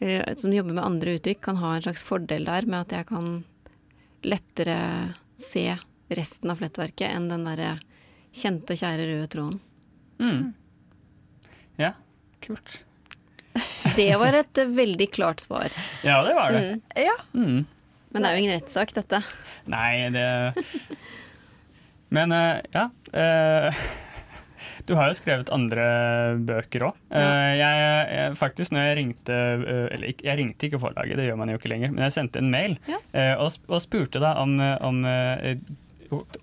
[0.03, 3.09] eller som jobber med andre uttrykk, kan ha en slags fordel der med at jeg
[3.09, 3.33] kan
[4.27, 4.77] lettere
[5.39, 5.65] se
[6.13, 7.77] resten av flettverket enn den derre
[8.37, 9.61] kjente, kjære røde tråden.
[10.23, 10.53] Mm.
[11.81, 11.95] Ja,
[12.45, 12.83] kult.
[13.97, 15.73] Det var et veldig klart svar.
[16.05, 16.63] Ja, det var det.
[16.63, 16.83] Mm.
[16.97, 17.17] Ja.
[17.35, 17.65] Mm.
[18.13, 19.23] Men det er jo ingen rettssak, dette.
[19.73, 20.27] Nei, det
[22.13, 22.89] Men eh, ja.
[23.17, 23.83] eh,
[24.85, 25.85] du har jo skrevet andre
[26.45, 26.97] bøker òg.
[27.15, 31.53] jeg, jeg, faktisk når jeg ringte eh, Eller jeg ringte ikke forlaget, det gjør man
[31.55, 32.99] jo ikke lenger, men jeg sendte en mail Ja.
[33.17, 35.57] eh, og, og spurte da om, eh, om eh,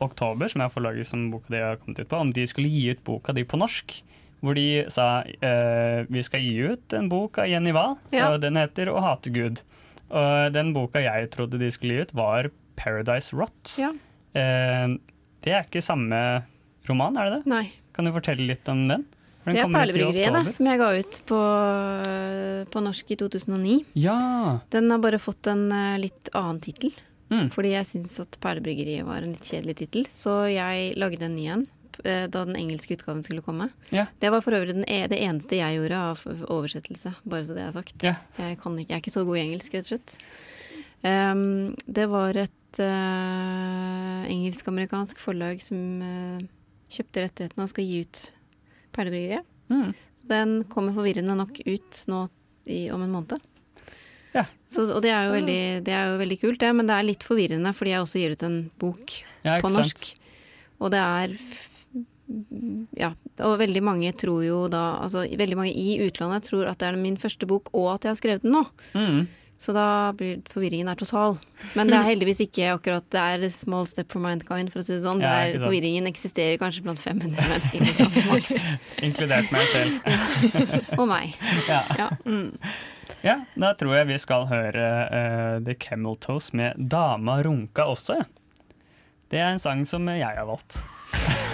[0.02, 2.88] Oktober, som er forlaget som boka di har kommet ut på, om de skulle gi
[2.96, 4.00] ut boka di på norsk.
[4.42, 8.32] Hvor de sa eh, vi skal gi ut en bok av Jenny Wahl, Ja.
[8.32, 9.62] og den heter 'Å hate Gud'.
[10.10, 13.78] Og den boka jeg trodde de skulle gi ut, var 'Paradise Rot'.
[13.78, 13.92] Ja.
[14.34, 14.98] Eh,
[15.44, 16.44] det er ikke samme
[16.90, 17.52] roman, er det det?
[17.52, 17.66] Nei.
[17.94, 19.06] Kan du fortelle litt om den?
[19.46, 21.40] Den Det er Perlebryggeriet, som jeg ga ut på,
[22.70, 23.78] på norsk i 2009.
[23.98, 24.60] Ja!
[24.70, 26.94] Den har bare fått en eh, litt annen tittel.
[27.30, 27.48] Mm.
[27.54, 30.08] Fordi jeg syns at Perlebryggeriet var en litt kjedelig tittel.
[30.12, 31.66] Så jeg lagde en ny en
[32.04, 33.70] da den engelske utgaven skulle komme.
[33.94, 34.06] Ja.
[34.20, 37.66] Det var for øvrig den, e- det eneste jeg gjorde av oversettelse, bare så det
[37.66, 38.06] er sagt.
[38.06, 38.16] Ja.
[38.38, 40.18] Jeg, kan ikke, jeg er ikke så god i engelsk, rett og slett.
[41.04, 46.42] Um, det var et uh, engelsk-amerikansk forlag som uh,
[46.92, 48.24] kjøpte rettighetene og skal gi ut
[48.96, 49.46] Perlebryggeriet.
[49.70, 49.94] Mm.
[50.18, 52.24] Så den kommer forvirrende nok ut nå
[52.70, 53.46] i, om en måned.
[54.34, 54.44] Ja.
[54.70, 57.08] Så, og det er, jo veldig, det er jo veldig kult, det, men det er
[57.08, 59.80] litt forvirrende fordi jeg også gir ut en bok Ja, på på sant?
[59.80, 60.10] norsk.
[60.80, 61.34] Og det er
[62.98, 63.14] Ja,
[63.46, 67.00] og veldig mange tror jo da Altså veldig mange i utlandet tror at det er
[67.02, 68.66] min første bok, og at jeg har skrevet den nå.
[68.94, 69.28] Mm.
[69.60, 71.36] Så da blir forvirringen er total.
[71.76, 74.86] Men det er heldigvis ikke akkurat Det er a small step for mankind, for å
[74.88, 75.20] si det sånn.
[75.20, 78.54] Ja, det er, forvirringen eksisterer kanskje blant 500 mennesker, liksom, maks.
[79.04, 80.00] Inkludert meg selv.
[81.02, 81.36] Og meg.
[81.68, 81.82] Ja.
[82.00, 82.10] Ja.
[83.26, 88.22] ja, da tror jeg vi skal høre uh, The Camel Toes med 'Dama runka' også.
[88.22, 88.30] Ja.
[89.30, 90.80] Det er en sang som jeg har valgt.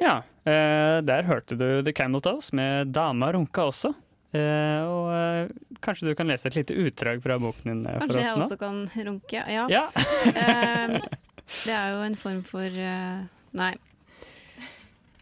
[0.00, 3.94] Ja, eh, der hørte du The Candle Toes med 'Dama runka' også.
[4.36, 5.48] Eh, og eh,
[5.80, 8.36] kanskje du kan lese et lite utdrag fra boken din eh, for Kanskje jeg oss
[8.36, 8.44] nå?
[8.44, 9.44] også kan runke?
[9.48, 9.66] Ja.
[9.72, 9.84] Ja.
[10.26, 11.00] Eh,
[11.64, 13.24] det er jo en form for eh,
[13.56, 13.72] Nei.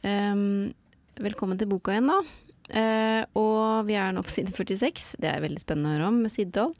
[0.03, 0.73] Em,
[1.23, 2.19] velkommen til boka igjen, da.
[2.75, 5.15] Eh, og vi er nå på side 46.
[5.23, 6.73] Det er veldig spennende å høre om med sidetall.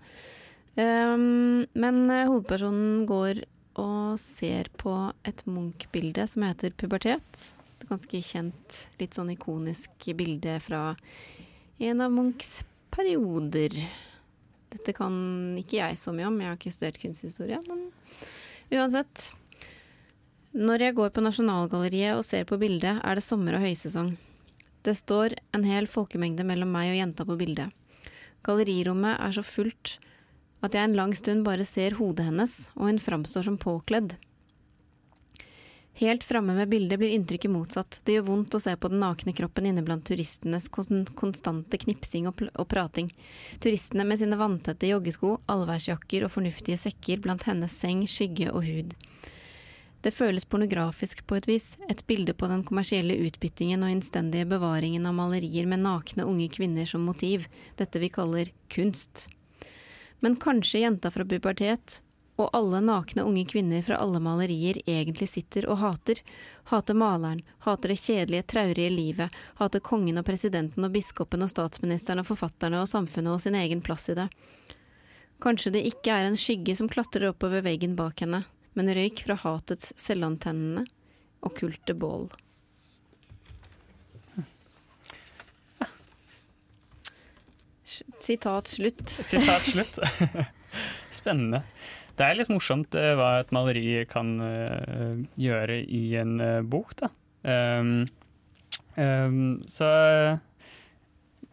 [0.81, 3.45] Em, men eh, hovedpersonen går
[3.79, 7.55] og ser på et Munch-bilde som heter 'Pubertet'.
[7.89, 10.95] Ganske kjent, litt sånn ikonisk bilde fra
[11.85, 12.63] en av Munchs
[12.95, 13.75] perioder.
[14.73, 15.15] Dette kan
[15.61, 17.89] ikke jeg så mye om, jeg har ikke studert kunsthistorie, men
[18.73, 19.31] uansett.
[20.55, 24.15] Når jeg går på Nasjonalgalleriet og ser på bildet, er det sommer og høysesong.
[24.87, 27.73] Det står en hel folkemengde mellom meg og jenta på bildet.
[28.45, 29.97] Gallerirommet er så fullt
[30.65, 34.15] at jeg en lang stund bare ser hodet hennes, og hun framstår som påkledd.
[35.97, 38.01] Helt framme ved bildet blir inntrykket motsatt.
[38.03, 42.41] Det gjør vondt å se på den nakne kroppen inne blant turistenes konstante knipsing og,
[42.59, 43.13] og prating.
[43.63, 48.97] Turistene med sine vanntette joggesko, allværsjakker og fornuftige sekker blant hennes seng, skygge og hud.
[50.03, 55.07] Det føles pornografisk på et vis, et bilde på den kommersielle utbyttingen og innstendige bevaringen
[55.09, 57.47] av malerier med nakne unge kvinner som motiv,
[57.79, 59.29] dette vi kaller kunst.
[60.21, 62.03] Men kanskje jenta fra pubertet,
[62.37, 66.21] og alle nakne unge kvinner fra alle malerier egentlig sitter og hater.
[66.71, 72.25] Hater maleren, hater det kjedelige, traurige livet, hater kongen og presidenten og biskopen og statsministeren
[72.25, 74.29] og forfatterne og samfunnet og sin egen plass i det.
[75.45, 78.45] Kanskje det ikke er en skygge som klatrer oppover veggen bak henne,
[78.75, 80.87] men røyk fra hatets selvantennende,
[81.45, 82.31] okkulte bål.
[88.25, 89.09] Sitat slutt.
[89.09, 89.99] Sitat slutt.
[91.13, 91.63] Spennende.
[92.15, 96.95] Det er litt morsomt eh, hva et maleri kan eh, gjøre i en eh, bok,
[97.01, 97.11] da.
[97.45, 98.07] Um,
[98.97, 99.89] um, så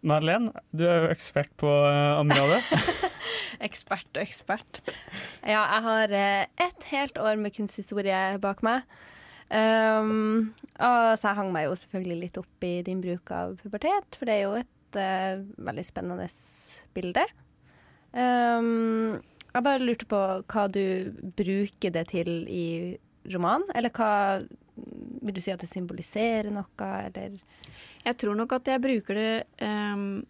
[0.06, 2.62] Madeleine, du er jo ekspert på området.
[3.67, 4.82] ekspert og ekspert.
[5.41, 8.85] Ja, jeg har ett helt år med kunsthistorie bak meg.
[9.52, 14.17] Um, og så jeg hang meg jo selvfølgelig litt opp i din bruk av pubertet,
[14.17, 16.29] for det er jo et uh, veldig spennende
[16.96, 17.25] bilde.
[18.15, 19.19] Um,
[19.52, 20.83] jeg bare lurte på hva du
[21.37, 22.67] bruker det til i
[23.31, 24.41] romanen, eller hva
[25.21, 27.37] Vil du si at det symboliserer noe, eller
[28.06, 30.23] Jeg tror nok at jeg bruker det um,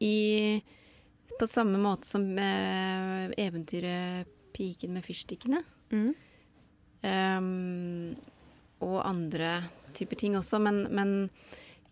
[0.00, 0.60] i
[1.38, 5.62] På samme måte som uh, eventyret 'Piken med fyrstikkene'.
[5.94, 6.14] Mm.
[7.06, 8.16] Um,
[8.82, 9.62] og andre
[9.94, 11.30] typer ting også, men, men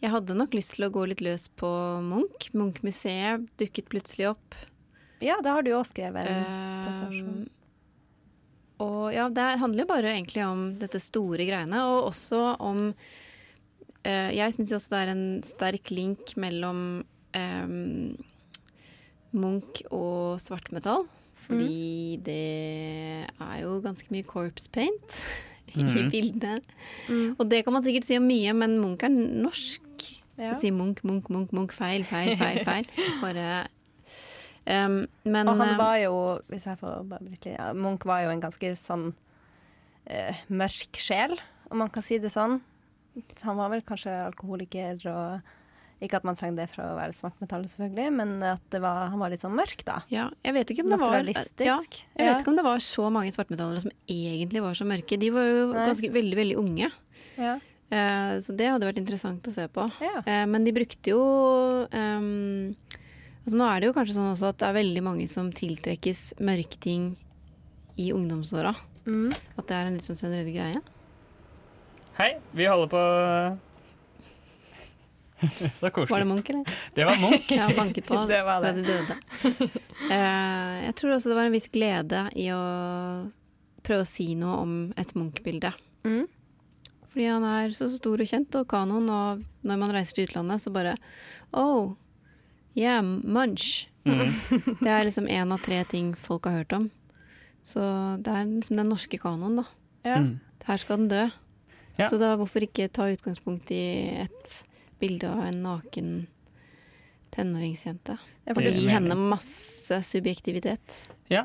[0.03, 1.69] jeg hadde nok lyst til å gå litt løs på
[2.05, 2.51] Munch.
[2.53, 4.59] Munch-museet dukket plutselig opp.
[5.25, 6.45] Ja, da har du også skrevet en
[6.87, 7.23] passasje.
[7.25, 7.47] Ehm,
[8.85, 14.31] og ja, det handler jo bare egentlig om dette store greiene, og også om uh,
[14.35, 17.03] Jeg syns også det er en sterk link mellom
[17.35, 18.13] um,
[19.35, 21.09] Munch og svartmetall.
[21.49, 25.21] Fordi det er jo ganske mye corpse paint
[25.79, 26.11] i mm.
[26.13, 26.61] bildene.
[27.41, 29.83] Og det kan man sikkert si om mye, men Munch er norsk.
[30.39, 30.53] Ja.
[30.61, 32.63] Si Munch, Munch, Munch, Munch, feil, feil, feil.
[32.69, 32.87] feil.
[33.25, 33.67] Bare
[34.69, 36.15] um, Men Og han var jo,
[36.53, 40.99] hvis jeg får bare bryte litt, ja, Munch var jo en ganske sånn uh, mørk
[41.01, 41.37] sjel,
[41.73, 42.61] om man kan si det sånn.
[43.43, 45.55] Han var vel kanskje alkoholiker og
[45.99, 49.19] Ikke at man trenger det for å være svartmetall, selvfølgelig, men at det var, han
[49.19, 49.97] var litt sånn mørk, da.
[50.15, 51.81] Ja, jeg vet ikke om det var Ja, jeg Ja.
[52.23, 55.19] vet ikke om det var så mange svartmetallere som egentlig var så mørke.
[55.19, 55.87] De var jo Nei.
[55.91, 56.93] ganske veldig, veldig unge.
[57.35, 57.57] Ja.
[57.91, 59.89] Eh, så det hadde vært interessant å se på.
[60.05, 60.23] Ja.
[60.23, 61.19] Eh, men de brukte jo
[61.91, 62.77] ehm,
[63.45, 66.35] Altså nå er det jo kanskje sånn også at det er veldig mange som tiltrekkes
[66.45, 67.11] mørketing
[67.99, 68.75] i ungdomsåra.
[69.09, 69.33] Mm.
[69.57, 70.83] At det er en litt sånn generell greie.
[72.19, 73.03] Hei, vi holder på
[75.39, 76.11] Så koselig.
[76.11, 76.79] Var det Munch, eller?
[76.95, 77.51] Det var Munch.
[77.55, 78.83] Ja, banket på Det var fra det.
[78.83, 79.15] de døde.
[80.11, 82.63] Uh, jeg tror også det var en viss glede i å
[83.87, 85.71] prøve å si noe om et Munch-bilde.
[86.05, 86.27] Mm.
[87.09, 90.61] Fordi han er så stor og kjent, og kanoen, og når man reiser til utlandet,
[90.65, 90.97] så bare
[91.57, 91.95] Oh,
[92.79, 93.89] yeah, Munch.
[94.09, 94.31] Mm.
[94.85, 96.89] Det er liksom én av tre ting folk har hørt om.
[97.69, 97.83] Så
[98.25, 99.65] det er liksom den norske kanoen, da.
[100.07, 100.21] Ja.
[100.23, 100.39] Mm.
[100.69, 101.25] Her skal den dø.
[101.99, 102.07] Ja.
[102.09, 103.83] Så da hvorfor ikke ta utgangspunkt i
[104.23, 104.55] et
[105.03, 106.13] bilde av en naken
[107.35, 108.17] tenåringsjente?
[108.49, 111.03] Gi henne masse subjektivitet.
[111.29, 111.45] Ja.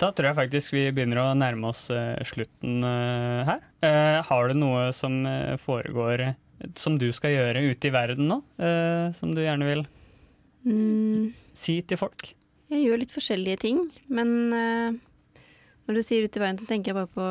[0.00, 3.62] Da tror jeg faktisk vi begynner å nærme oss eh, slutten eh, her.
[3.86, 5.22] Eh, har du noe som
[5.62, 6.32] foregår
[6.76, 8.40] som du skal gjøre ute i verden nå?
[8.58, 9.86] eh, som du gjerne vil
[10.66, 12.32] Mm, si til folk?
[12.66, 13.76] jeg gjør litt forskjellige ting,
[14.10, 14.96] men uh,
[15.86, 17.26] når du sier ut i veien, så tenker jeg bare på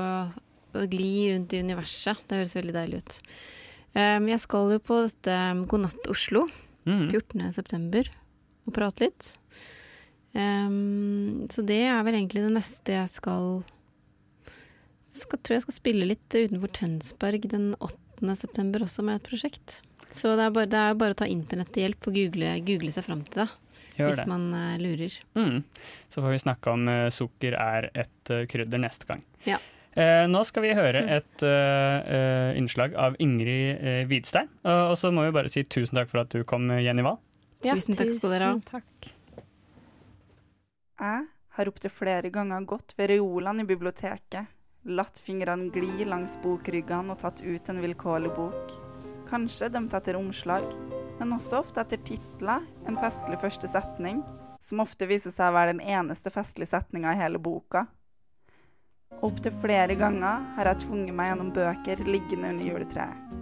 [0.80, 2.22] å gli rundt i universet.
[2.28, 3.18] Det høres veldig deilig ut.
[3.96, 6.46] Um, jeg skal jo på dette um, God natt Oslo
[6.86, 7.08] Mm.
[7.10, 7.42] 14.
[7.56, 8.06] september
[8.68, 9.32] og prate litt.
[10.36, 13.64] Um, så det er vel egentlig det neste jeg skal
[15.16, 18.36] skal, tror jeg skal spille litt utenfor Tønsberg den 8.
[18.38, 19.80] september også med et prosjekt.
[20.16, 22.96] Så det er bare, det er bare å ta internett til hjelp og google, google
[22.96, 23.52] seg fram til det.
[23.96, 24.28] Gjør hvis det.
[24.28, 25.14] man uh, lurer.
[25.40, 25.62] Mm.
[26.12, 29.24] Så får vi snakke om uh, sukker er et uh, krydder neste gang.
[29.48, 29.62] Ja.
[29.96, 34.50] Eh, nå skal vi høre et eh, eh, innslag av Ingrid uh, Hvidstein.
[34.68, 37.22] Og og så må vi bare si tusen takk for at du kom, Jenny Wahl.
[37.64, 38.82] Tusen takk skal dere ha.
[41.00, 41.24] Jeg
[41.56, 44.52] har opptil flere ganger gått ved reolene i biblioteket,
[44.92, 48.76] latt fingrene gli langs bokryggene og tatt ut en vilkårlig bok.
[49.30, 50.66] Kanskje dømt etter omslag,
[51.20, 54.20] men også ofte etter titler, en festlig første setning,
[54.62, 57.86] som ofte viser seg å være den eneste festlige setninga i hele boka.
[59.26, 63.34] Opptil flere ganger har jeg tvunget meg gjennom bøker liggende under juletreet.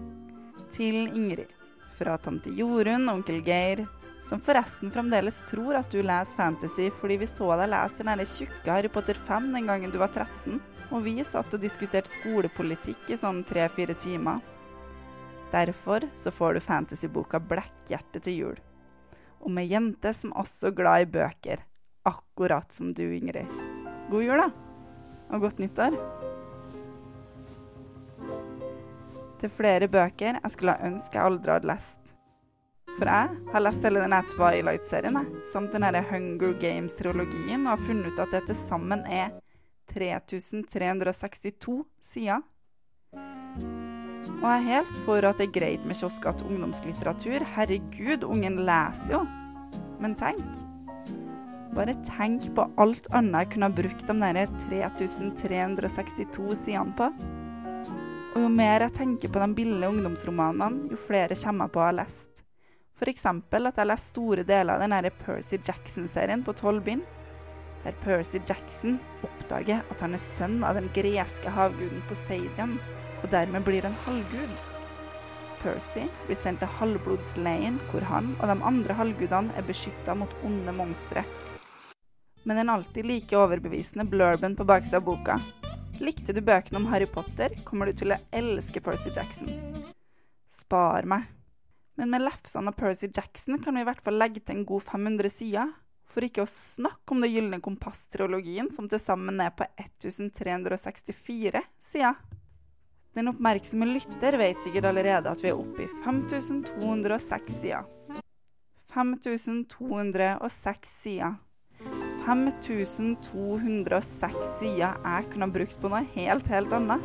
[0.73, 1.51] Til Ingrid,
[1.97, 3.83] fra tante Jorunn og onkel Geir,
[4.29, 8.29] som forresten fremdeles tror at du leser fantasy fordi vi så deg lese den der
[8.29, 10.61] tjukke Harry Potter 5 den gangen du var 13,
[10.93, 14.39] og vi satt og diskuterte skolepolitikk i sånn tre-fire timer.
[15.53, 18.59] Derfor så får du fantasyboka Blekkhjerte til jul.
[19.45, 21.59] Om ei jente som også er glad i bøker,
[22.09, 23.51] akkurat som du, Ingrid.
[24.09, 24.47] God jul, da!
[25.29, 25.97] Og godt nyttår.
[29.43, 32.13] Er flere bøker jeg skulle ha ønske jeg aldri hadde lest.
[32.93, 35.17] For jeg har lest hele denne Twilight-serien,
[35.51, 39.33] samt denne Hunger Games-trilogien, og har funnet ut at det til sammen er
[39.91, 41.83] 3362
[42.13, 42.41] sider.
[44.31, 47.45] Og jeg er helt for at det er greit med kiosker til ungdomslitteratur.
[47.55, 49.23] Herregud, ungen leser jo.
[50.03, 50.61] Men tenk.
[51.73, 57.09] Bare tenk på alt annet jeg kunne ha brukt de der 3362 sidene på.
[58.33, 61.87] Og jo mer jeg tenker på de billige ungdomsromanene, jo flere kommer jeg på å
[61.87, 62.29] ha lest.
[62.97, 63.25] F.eks.
[63.25, 67.03] at jeg lest store deler av den der Percy Jackson-serien på tolv bind,
[67.83, 72.77] der Percy Jackson oppdager at han er sønn av den greske havguden Poseidon,
[73.23, 74.53] og dermed blir en halvgud.
[75.63, 80.75] Percy blir sendt til halvblodsleiren, hvor han og de andre halvgudene er beskytta mot onde
[80.75, 81.23] monstre.
[82.43, 85.37] Men den alltid like overbevisende blurben på baksida av boka.
[86.03, 89.53] Likte du bøkene om Harry Potter, kommer du til å elske Percy Jackson.
[90.51, 91.29] Spar meg.
[91.95, 94.83] Men med lefsene av Percy Jackson kan vi i hvert fall legge til en god
[94.89, 95.71] 500 sider.
[96.11, 101.63] For ikke å snakke om Det gylne kompass-trilogien, som til sammen er på 1364
[101.93, 102.19] sider.
[103.13, 107.83] Den oppmerksomme lytter vet sikkert allerede at vi er oppe i 5206 sider.
[108.93, 111.33] 5206 sider.
[112.25, 117.01] 5206 sider jeg kunne ha brukt på noe helt, helt annet.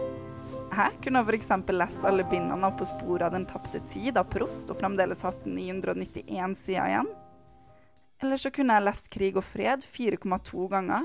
[0.68, 1.50] Jeg kunne f.eks.
[1.74, 5.42] lest alle bindene av På sporet av den tapte tid av Prost, og fremdeles hatt
[5.44, 7.10] 991 sider igjen.
[8.22, 11.02] Eller så kunne jeg lest Krig og fred 4,2 ganger.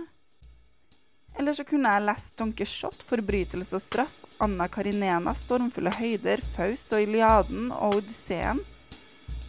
[1.40, 6.94] Eller så kunne jeg lest Don Quijote, Forbrytelse og straff, Anna Karinena, Stormfulle høyder, Faust
[6.94, 8.62] og Iliaden og Odysseen.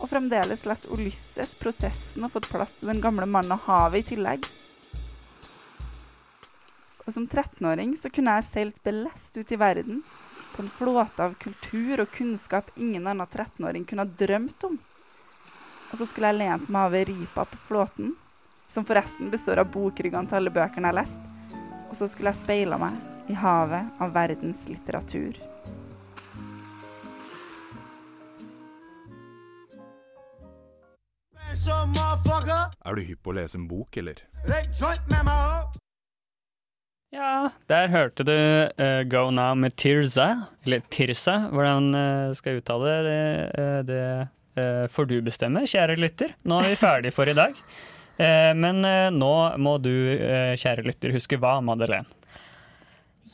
[0.01, 4.15] Og fremdeles lest Ulysses, Prosessen og fått plass til Den gamle mannen og havet i
[4.15, 4.49] tillegg.
[7.05, 10.01] Og som 13-åring så kunne jeg seilt belest ut i verden
[10.55, 14.79] på en flåte av kultur og kunnskap ingen annen 13-åring kunne ha drømt om.
[15.91, 18.15] Og så skulle jeg lent meg over ripa på flåten,
[18.73, 21.34] som forresten består av bokryggene til alle bøkene jeg har lest.
[21.95, 22.95] Og så skulle jeg speila meg
[23.31, 25.37] i havet av verdens litteratur.
[32.83, 34.25] Er du hypp på å lese en bok, eller?
[37.15, 42.65] Ja, der hørte du uh, Go Now med Tirza, eller Tirza, hvordan uh, skal jeg
[42.65, 43.25] uttale det.
[43.55, 44.05] Uh, det
[44.59, 46.35] uh, får du bestemme, kjære lytter.
[46.43, 47.55] Nå er vi ferdig for i dag.
[48.17, 48.85] Men
[49.17, 49.91] nå må du,
[50.61, 52.07] kjære lytter, huske hva, Madeleine?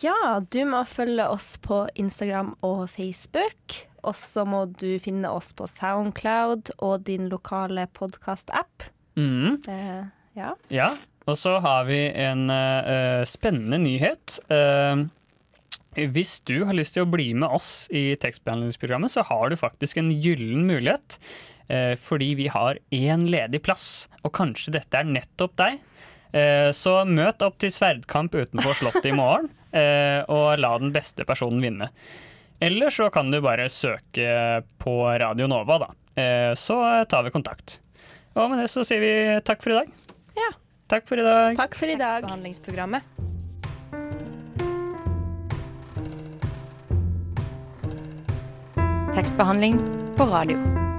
[0.01, 3.83] Ja, du må følge oss på Instagram og Facebook.
[4.07, 8.89] Og så må du finne oss på Soundcloud og din lokale podkast-app.
[9.21, 9.61] Mm.
[10.39, 10.55] ja.
[10.73, 10.91] ja.
[11.29, 14.39] Og så har vi en uh, spennende nyhet.
[14.49, 15.05] Uh,
[16.09, 20.01] hvis du har lyst til å bli med oss i tekstbehandlingsprogrammet, så har du faktisk
[20.01, 21.19] en gyllen mulighet.
[21.71, 25.87] Uh, fordi vi har én ledig plass, og kanskje dette er nettopp deg.
[26.79, 29.49] så møt opp til sverdkamp utenfor Slottet i morgen,
[30.37, 31.89] og la den beste personen vinne.
[32.63, 35.91] Eller så kan du bare søke på Radio Nova, da.
[36.55, 36.79] så
[37.11, 37.81] tar vi kontakt.
[38.39, 39.13] Og med det så sier vi
[39.43, 39.91] takk for i dag.
[40.39, 40.53] Ja.
[40.91, 41.57] Takk for i dag.
[41.59, 42.23] Takk for i dag.
[42.23, 43.03] Tekstbehandlingsprogrammet.
[49.15, 49.79] Tekstbehandling
[50.17, 50.90] på radio.